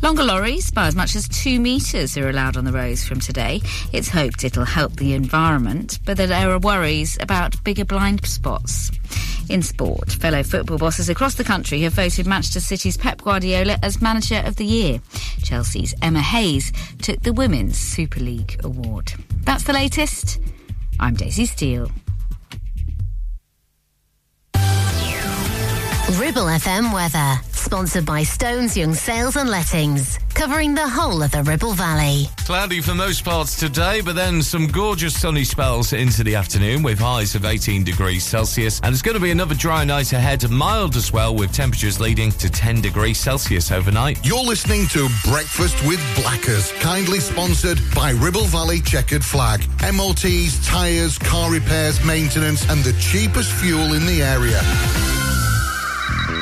[0.03, 3.61] Longer lorries by as much as two metres are allowed on the roads from today.
[3.93, 8.91] It's hoped it'll help the environment, but there are worries about bigger blind spots.
[9.49, 14.03] In sport, fellow football bosses across the country have voted Manchester City's Pep Guardiola as
[14.03, 15.01] Manager of the Year.
[15.43, 16.71] Chelsea's Emma Hayes
[17.01, 19.15] took the Women's Super League award.
[19.45, 20.39] That's the latest.
[21.01, 21.91] I'm Daisy Steele.
[26.17, 31.43] Ribble FM weather, sponsored by Stones Young Sales and Lettings, covering the whole of the
[31.43, 32.29] Ribble Valley.
[32.47, 36.99] Cloudy for most parts today, but then some gorgeous sunny spells into the afternoon with
[36.99, 38.81] highs of 18 degrees Celsius.
[38.83, 42.33] And it's going to be another dry night ahead, mild as well, with temperatures leading
[42.33, 44.25] to 10 degrees Celsius overnight.
[44.25, 49.61] You're listening to Breakfast with Blackers, kindly sponsored by Ribble Valley Checkered Flag.
[49.93, 54.63] MOTs, tyres, car repairs, maintenance, and the cheapest fuel in the area.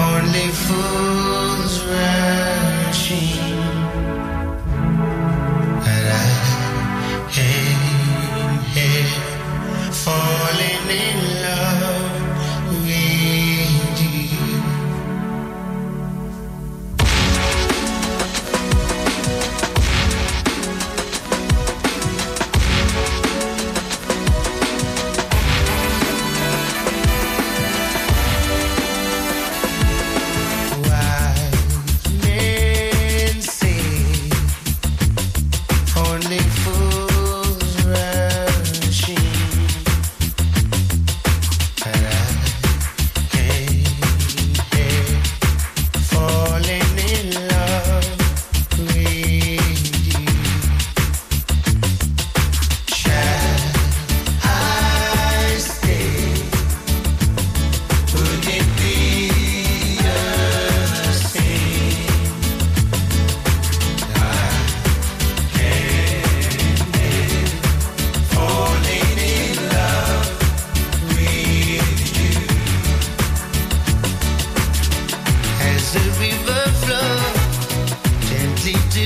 [0.00, 3.38] Only fools rushing.
[5.92, 6.30] And I
[7.36, 9.10] am here
[10.04, 11.77] falling in love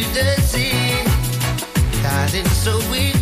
[0.01, 1.05] to the sea,
[2.63, 3.22] so we.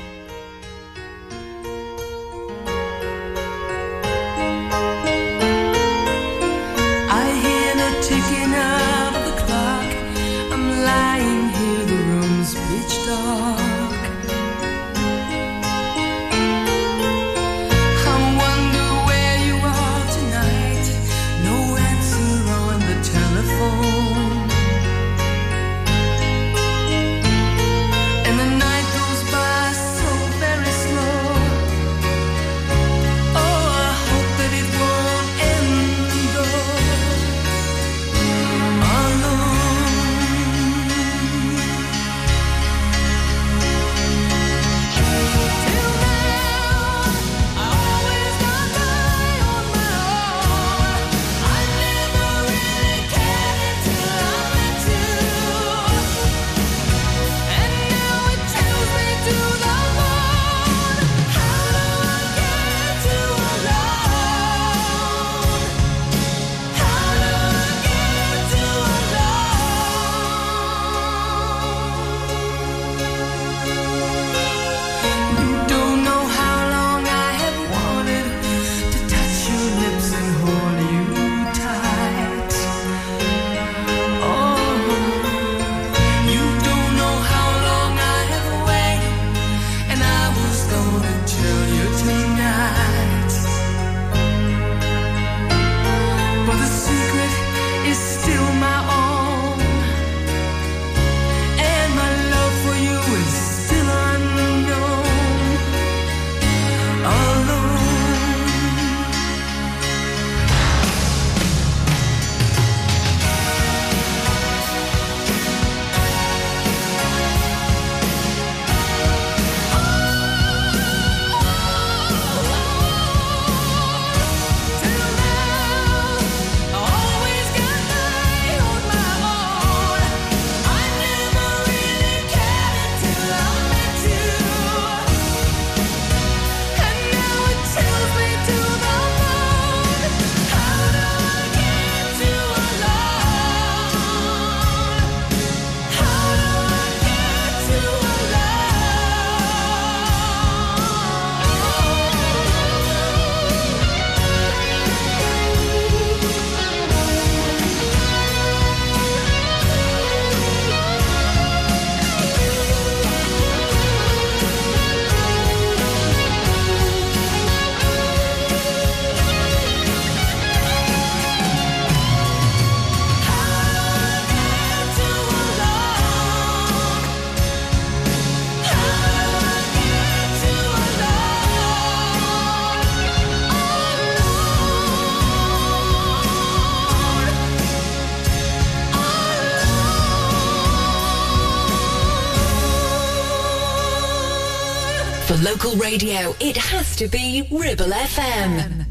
[195.63, 198.85] local radio, it has to be Ribble FM.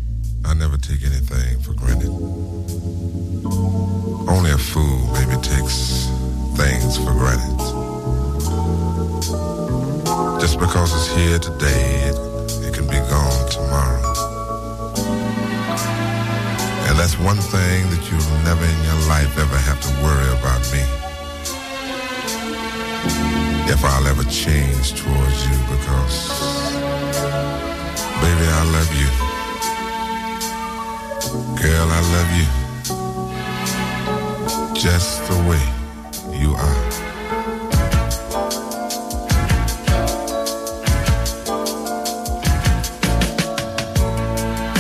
[0.45, 2.11] I never take anything for granted.
[4.29, 6.07] Only a fool maybe takes
[6.55, 7.59] things for granted.
[10.41, 12.17] Just because it's here today, it,
[12.67, 14.13] it can be gone tomorrow.
[16.87, 20.61] And that's one thing that you'll never in your life ever have to worry about
[20.73, 21.01] me
[23.73, 26.30] if I'll ever change towards you because
[28.73, 29.09] love you.
[31.61, 32.47] Girl, I love you.
[34.75, 35.65] Just the way
[36.39, 36.85] you are.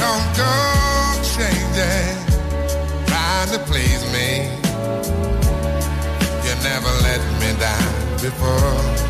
[0.00, 0.52] Don't go
[1.34, 2.18] changing,
[3.52, 4.28] to please me.
[6.44, 9.09] You never let me down before.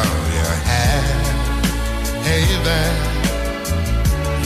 [0.00, 1.02] of your hair.
[2.26, 2.96] Hey there,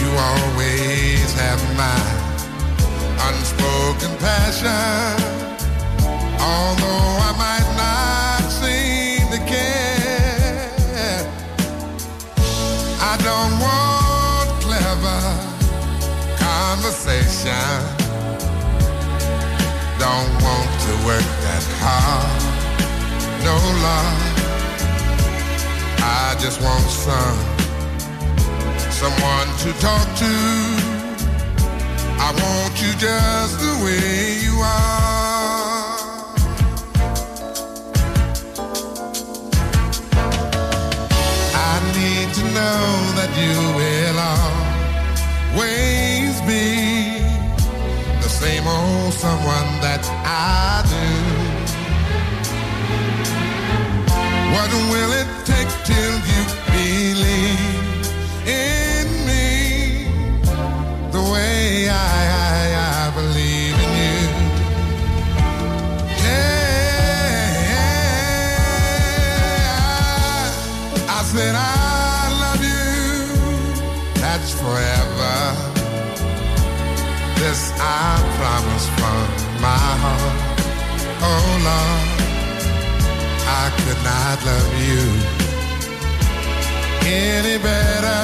[0.00, 2.02] you always have my
[3.28, 5.16] unspoken passion.
[6.50, 11.22] Although I might not seem to care,
[13.10, 15.22] I don't want clever
[16.38, 17.76] conversation.
[19.98, 22.42] Don't want to work that hard.
[23.44, 23.56] No
[23.86, 24.25] love.
[26.08, 27.38] I just want some
[28.92, 30.32] someone to talk to.
[32.26, 35.96] I want you just the way you are.
[41.70, 42.84] I need to know
[43.18, 44.18] that you will
[45.54, 46.66] always be
[48.22, 51.06] the same old someone that I do.
[54.54, 55.55] What will it take
[56.32, 56.42] you
[56.72, 58.08] believe
[58.46, 59.48] in me
[61.10, 61.92] the way I,
[62.50, 62.58] I,
[62.92, 64.20] I believe in you?
[69.96, 70.50] Yeah,
[71.08, 71.60] I said I
[72.44, 72.86] love you.
[74.20, 75.36] That's forever.
[77.40, 77.82] This I
[78.38, 79.26] promise from
[79.62, 80.36] my heart.
[81.22, 82.16] Oh Lord.
[83.48, 85.45] I could not love you
[87.06, 88.20] any better.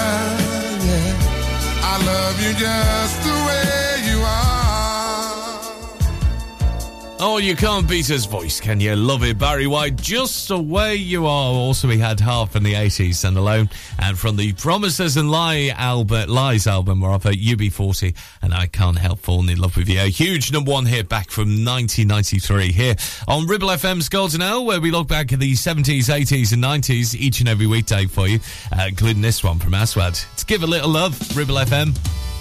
[0.87, 3.82] Yeah, I love you just the way
[7.25, 8.97] Oh, you can't beat his voice, can you?
[8.97, 11.53] Love it, Barry White, just the way you are.
[11.53, 13.71] Also, we had Heart in the 80s and alone.
[14.01, 18.67] And from the Promises and Lie album, Lies album, we're off at UB40, and I
[18.67, 20.01] Can't Help Falling in Love with You.
[20.01, 22.97] A huge number one hit back from 1993 here
[23.29, 27.15] on Ribble FM's Golden Hour, where we look back at the 70s, 80s, and 90s
[27.15, 28.41] each and every weekday for you,
[28.73, 30.19] uh, including this one from Aswad.
[30.39, 32.32] To give a little love, Ribble FM.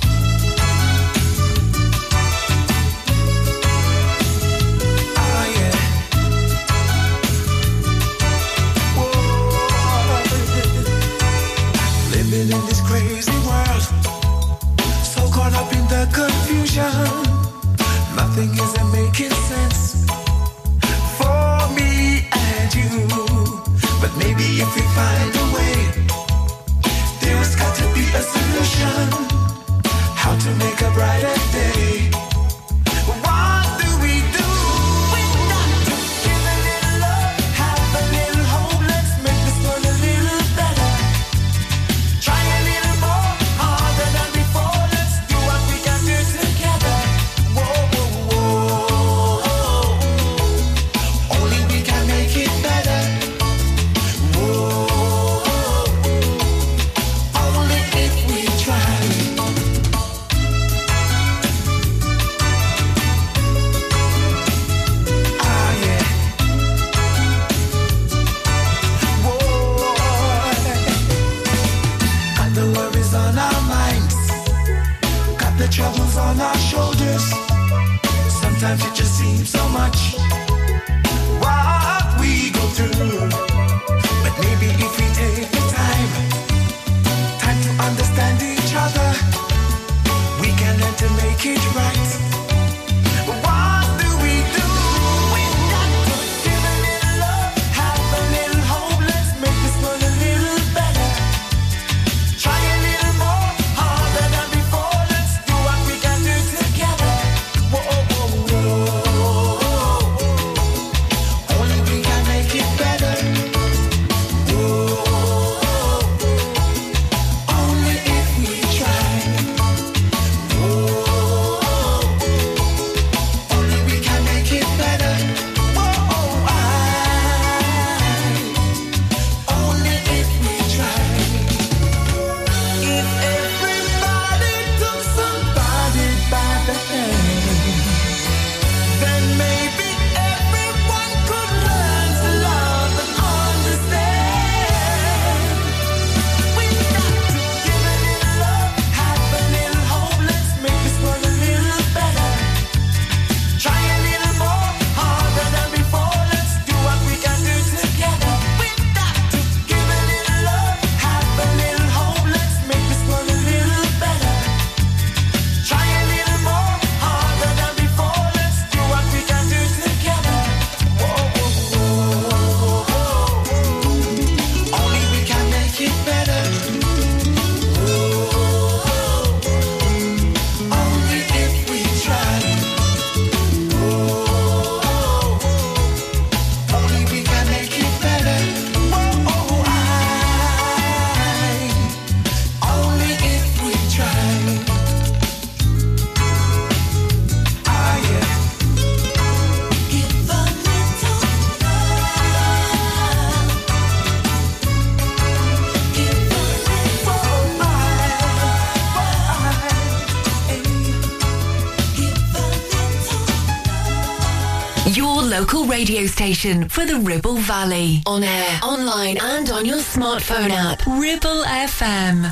[215.81, 218.03] radio station for the Ribble Valley.
[218.05, 220.85] On air, online, and on your smartphone app.
[220.85, 222.31] Ribble FM.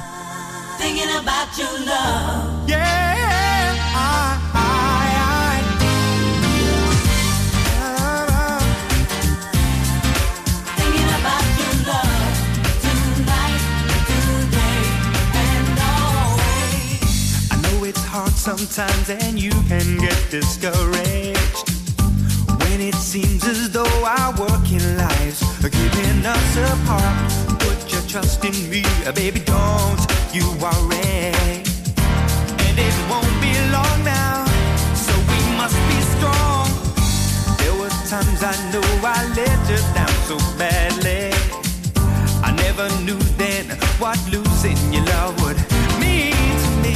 [0.78, 2.70] Thinking about your love.
[2.70, 3.18] Yeah.
[10.78, 12.30] Thinking about your love
[12.86, 13.62] tonight,
[14.12, 14.82] today,
[15.46, 17.52] and always.
[17.52, 21.39] I know it's hard Sometimes and you can get discouraged
[23.10, 27.18] seems as though our working lives are keeping us apart.
[27.58, 31.34] Put your trust in me, uh, baby, don't you worry.
[32.66, 34.46] And it won't be long now,
[34.94, 36.70] so we must be strong.
[37.58, 41.34] There were times I know I let you down so badly.
[42.46, 43.66] I never knew then
[43.98, 45.58] what losing your love would
[45.98, 46.94] mean to me.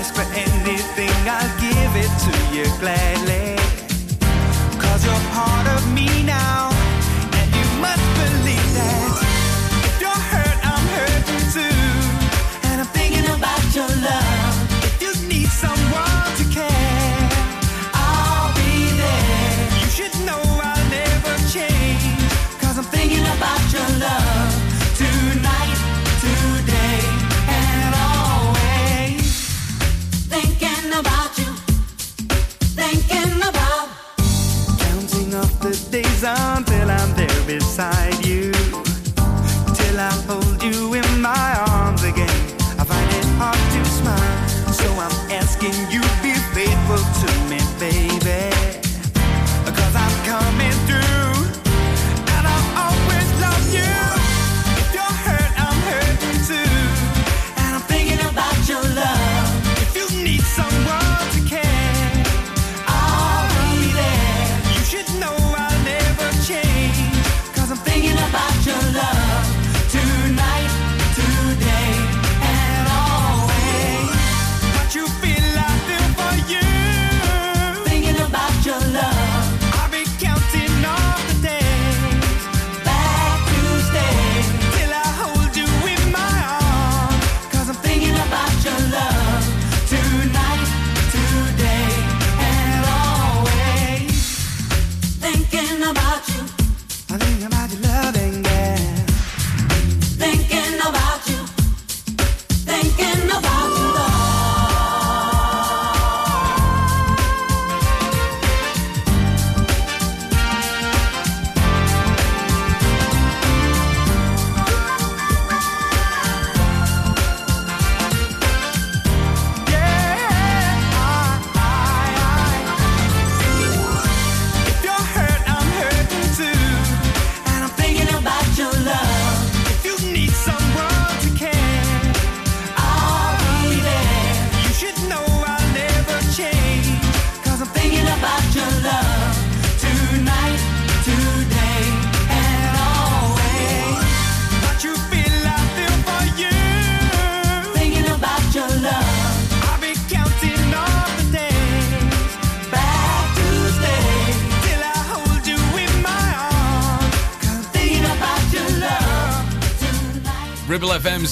[0.00, 3.45] Ask for anything, I'll give it to you gladly
[5.76, 6.65] of me now.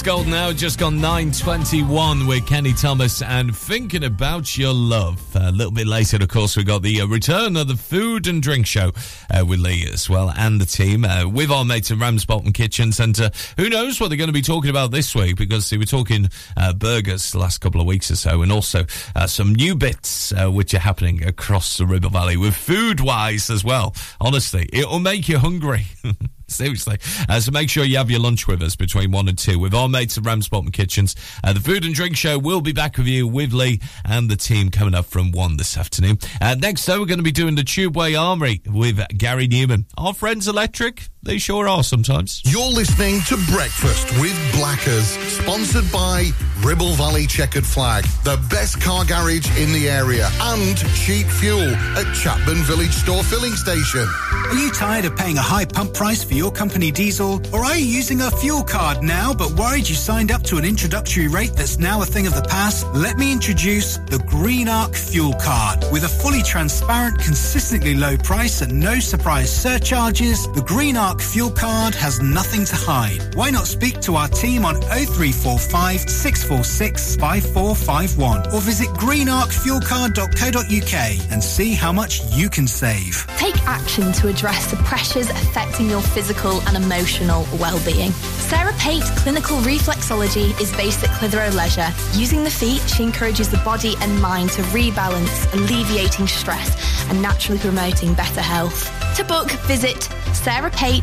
[0.05, 5.19] Golden Hour just gone 9.21 with Kenny Thomas and Thinking About Your Love.
[5.35, 8.43] a little bit later, of course, we got the uh, return of the Food and
[8.43, 8.93] Drink Show
[9.31, 13.01] uh, with Lee as well and the team uh, with our mates at Ramsbottom Kitchens.
[13.01, 15.79] And uh, who knows what they're going to be talking about this week because they
[15.79, 18.85] were talking uh, burgers the last couple of weeks or so and also
[19.17, 23.95] uh, some new bits which are happening across the Ribble Valley with food-wise as well.
[24.21, 25.87] Honestly, it'll make you hungry.
[26.47, 26.99] Seriously.
[27.29, 29.75] Uh, so make sure you have your lunch with us between one and two with
[29.75, 31.17] our mates at Ramsbottom Kitchens.
[31.43, 34.37] Uh, the Food and Drink Show will be back with you with Lee and the
[34.37, 36.19] team coming up from one this afternoon.
[36.41, 39.87] Uh, next, though, we're going to be doing the Tubeway Army with Gary Numan.
[39.97, 42.43] Our friends Electric, they sure are sometimes.
[42.45, 46.31] You're listening to Breakfast with Blackers, sponsored by
[46.63, 52.15] Ribble Valley Checkered Flag, the best car garage in the area, and cheap fuel at
[52.15, 54.07] Chapman Village Store Filling Station.
[54.33, 57.41] Are you tired of paying a high pump price for your company diesel?
[57.53, 60.65] Or are you using a fuel card now but worried you signed up to an
[60.65, 62.87] introductory rate that's now a thing of the past?
[62.95, 65.85] Let me introduce the Green Arc Fuel Card.
[65.93, 71.51] With a fully transparent, consistently low price and no surprise surcharges, the Green Arc Fuel
[71.51, 73.35] Card has nothing to hide.
[73.35, 81.73] Why not speak to our team on 0345 646 5451 or visit greenarcfuelcard.co.uk and see
[81.73, 83.27] how much you can save.
[83.37, 88.13] Take action to address the pressures affecting your physical and emotional well-being.
[88.13, 91.89] Sarah Pate Clinical Reflexology is based at Clitheroe Leisure.
[92.13, 96.77] Using the feet, she encourages the body and mind to rebalance, alleviating stress
[97.11, 98.91] and naturally promoting better health.
[99.17, 100.71] To book, visit Sarah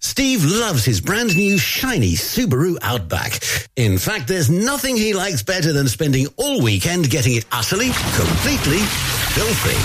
[0.00, 3.40] Steve loves his brand new shiny Subaru Outback.
[3.76, 8.80] In fact, there's nothing he likes better than spending all weekend getting it utterly, completely
[9.34, 9.78] filthy.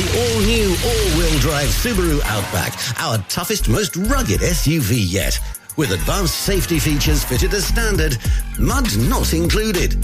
[0.00, 5.38] The all-new all-wheel drive Subaru Outback, our toughest, most rugged SUV yet.
[5.76, 8.16] With advanced safety features fitted as standard,
[8.58, 9.94] mud not included.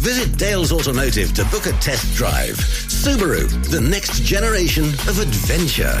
[0.00, 2.56] Visit Dales Automotive to book a test drive.
[2.56, 6.00] Subaru, the next generation of adventure.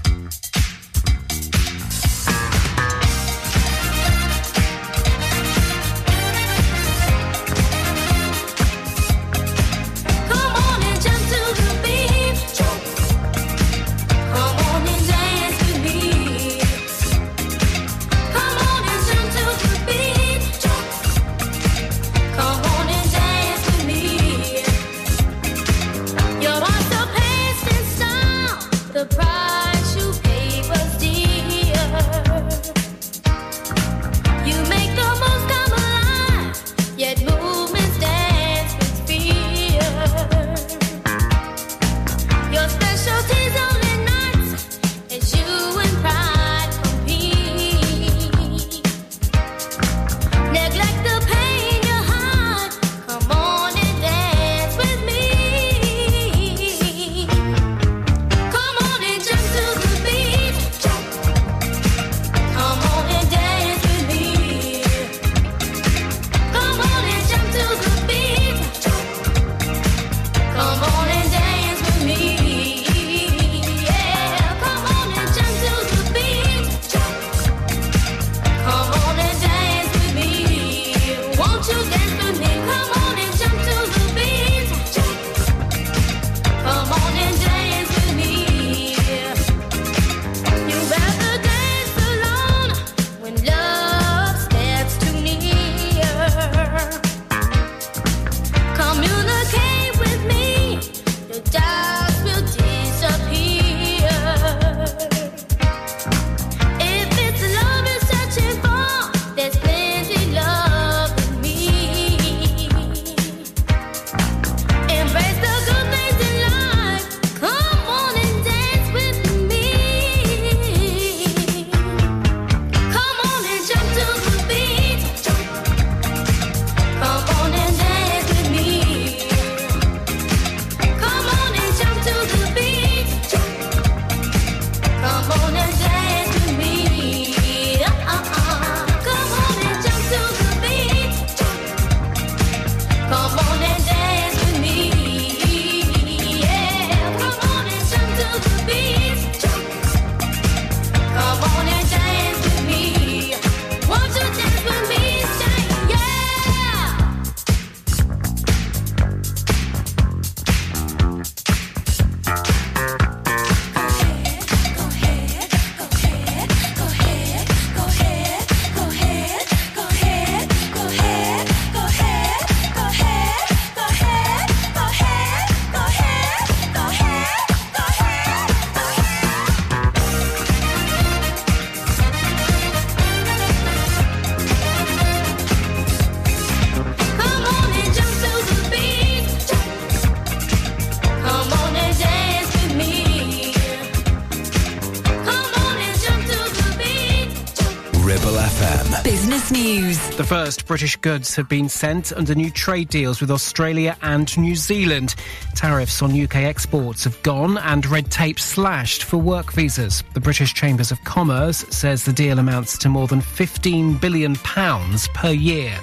[200.21, 204.55] The first British goods have been sent under new trade deals with Australia and New
[204.55, 205.15] Zealand.
[205.55, 210.03] Tariffs on UK exports have gone and red tape slashed for work visas.
[210.13, 215.31] The British Chambers of Commerce says the deal amounts to more than £15 billion per
[215.31, 215.79] year.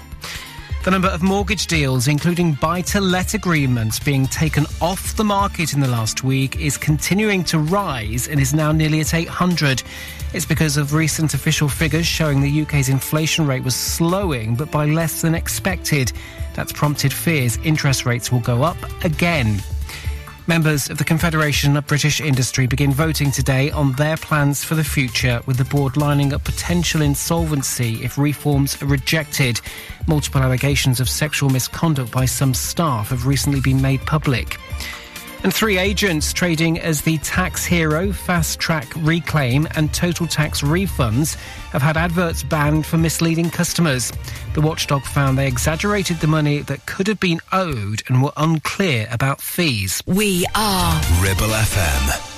[0.84, 5.74] The number of mortgage deals, including buy to let agreements, being taken off the market
[5.74, 9.82] in the last week is continuing to rise and is now nearly at 800.
[10.32, 14.86] It's because of recent official figures showing the UK's inflation rate was slowing, but by
[14.86, 16.12] less than expected.
[16.54, 19.60] That's prompted fears interest rates will go up again.
[20.48, 24.82] Members of the Confederation of British Industry begin voting today on their plans for the
[24.82, 29.60] future, with the board lining up potential insolvency if reforms are rejected.
[30.06, 34.56] Multiple allegations of sexual misconduct by some staff have recently been made public.
[35.44, 41.36] And three agents trading as the tax hero, fast track reclaim, and total tax refunds
[41.70, 44.12] have had adverts banned for misleading customers.
[44.54, 49.06] The watchdog found they exaggerated the money that could have been owed and were unclear
[49.10, 50.02] about fees.
[50.06, 52.37] We are Ribble FM.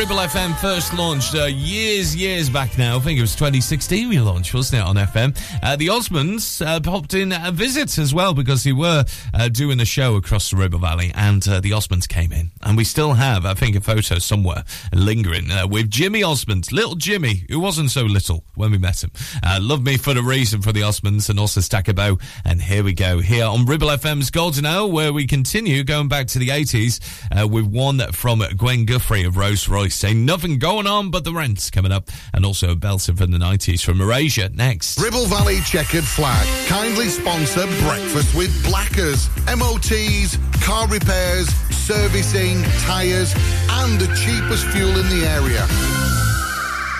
[0.00, 2.96] Ribble FM first launched uh, years, years back now?
[2.96, 5.38] I think it was 2016 we launched, wasn't it, on FM?
[5.62, 9.04] Uh, the Osmonds uh, popped in a visit as well because they were
[9.34, 12.39] uh, doing a show across the Ribble Valley and uh, the Osmonds came in.
[12.70, 14.62] And we still have, I think, a photo somewhere
[14.94, 19.10] lingering uh, with Jimmy Osmond, little Jimmy, who wasn't so little when we met him.
[19.42, 22.22] Uh, love me for the reason for the Osmonds and also Stackabo.
[22.44, 26.28] And here we go, here on Ribble FM's Golden Hour, where we continue going back
[26.28, 27.00] to the 80s
[27.36, 31.34] uh, with one from Gwen Guthrie of Rolls Royce saying nothing going on but the
[31.34, 35.00] rents coming up, and also a from the 90s from Erasure next.
[35.00, 39.28] Ribble Valley Checkered Flag kindly sponsor Breakfast with Blackers.
[39.46, 43.34] MOTs, car repairs, servicing, tyres,
[43.68, 45.99] and the cheapest fuel in the area.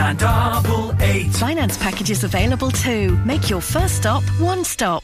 [1.39, 3.17] Finance packages available too.
[3.25, 5.03] Make your first stop one stop.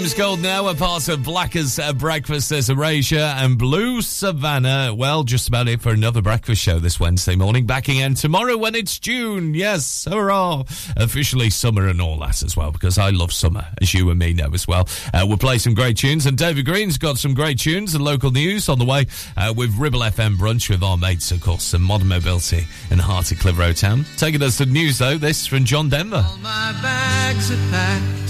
[0.00, 2.48] Ribble Gold Now, a part of Blackers uh, Breakfast.
[2.48, 4.94] There's Erasure and Blue Savannah.
[4.94, 7.66] Well, just about it for another breakfast show this Wednesday morning.
[7.66, 9.52] Back again tomorrow when it's June.
[9.52, 10.64] Yes, hurrah.
[10.96, 14.32] Officially summer and all that as well, because I love summer, as you and me
[14.32, 14.88] know as well.
[15.12, 18.30] Uh, we'll play some great tunes, and David Green's got some great tunes and local
[18.30, 19.06] news on the way
[19.36, 23.02] uh, with Ribble FM Brunch with our mates, of course, and Modern Mobility in the
[23.04, 24.06] heart of Clitheroe Town.
[24.16, 26.24] Taking us to the news, though, this from John Denver.
[26.40, 28.29] My bags are packed,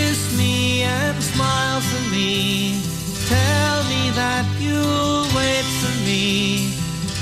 [0.91, 2.81] and smile for me.
[3.33, 6.25] Tell me that you'll wait for me.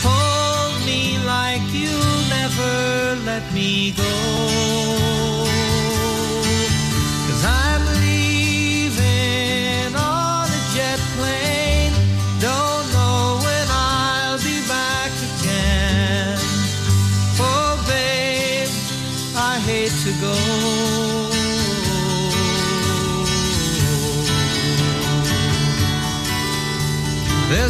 [0.06, 1.02] Hold me
[1.34, 2.74] like you'll never
[3.30, 5.29] let me go.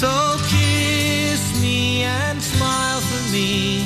[0.00, 3.84] So kiss me and smile for me.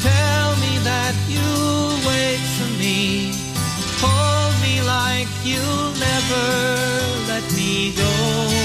[0.00, 3.32] Tell me that you'll wait for me.
[4.00, 6.46] Hold me like you'll never
[7.28, 8.61] let me go.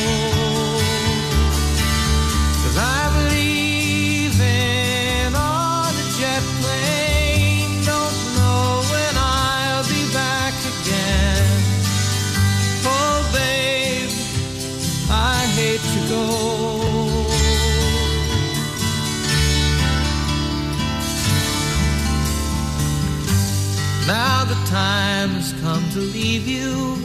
[24.69, 26.95] Now the time has come to leave you.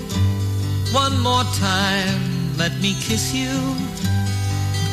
[0.93, 3.51] One more time, let me kiss you.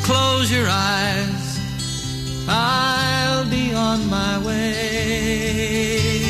[0.04, 1.58] Close your eyes,
[2.48, 6.20] I'll be on my way.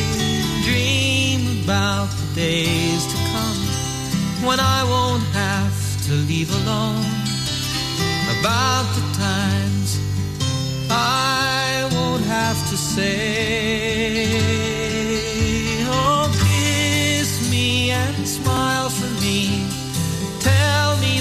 [0.65, 7.05] Dream about the days to come when I won't have to leave alone.
[8.39, 9.99] About the times
[10.91, 14.50] I won't have to say.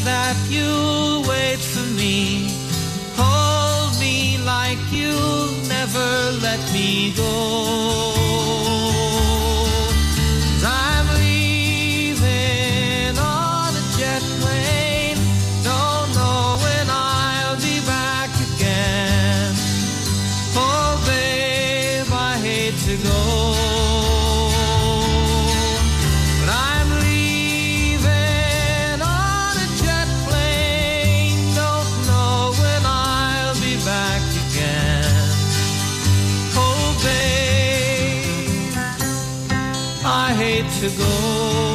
[0.06, 2.48] That you'll wait for me.
[3.18, 7.34] Hold me like you'll never let me go.
[10.60, 11.00] 'Cause I'm
[40.72, 41.70] to go.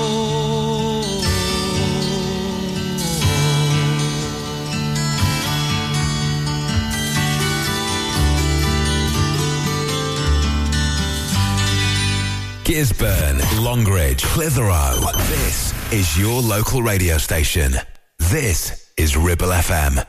[12.64, 15.12] Gisburn, Longridge, Clitheroe.
[15.28, 17.74] This is your local radio station.
[18.18, 20.04] This is Ribble FM.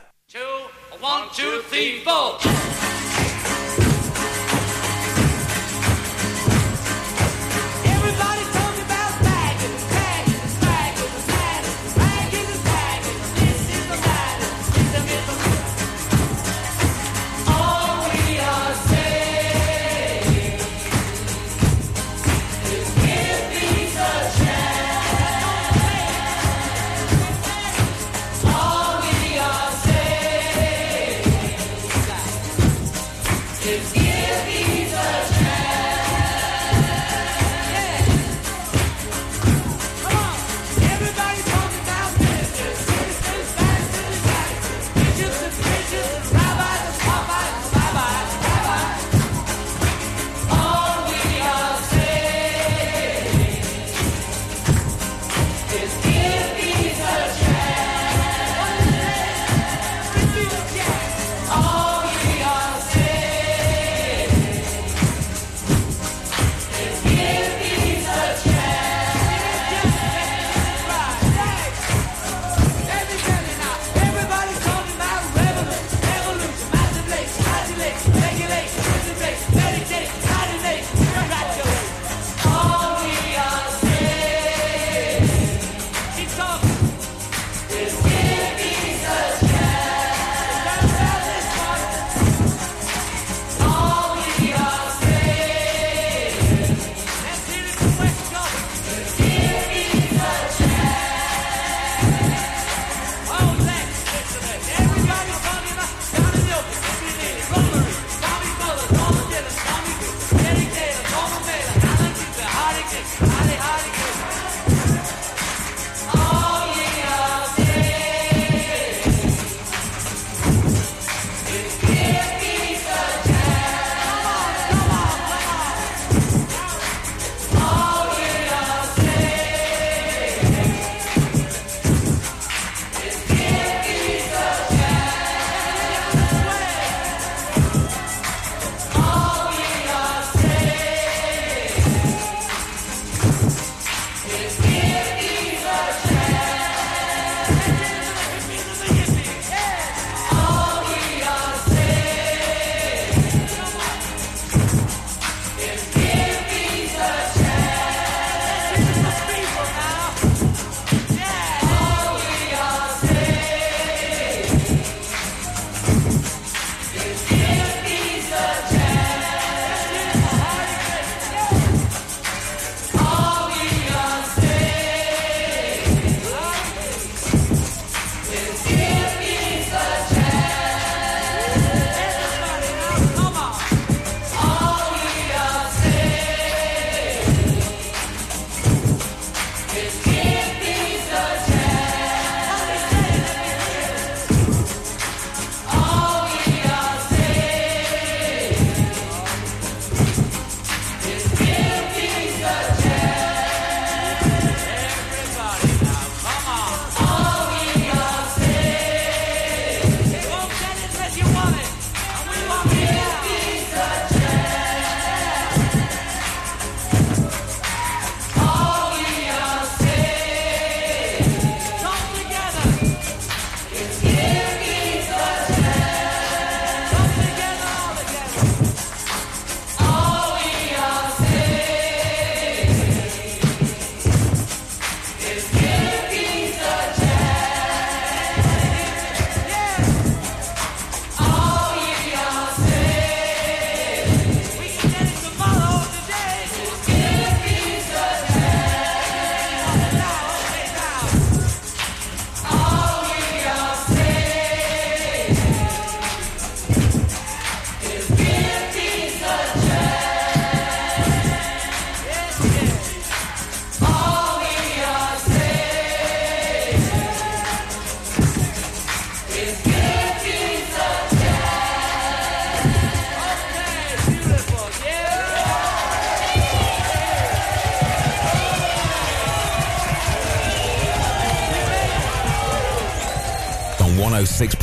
[1.00, 2.85] One, two, three, four.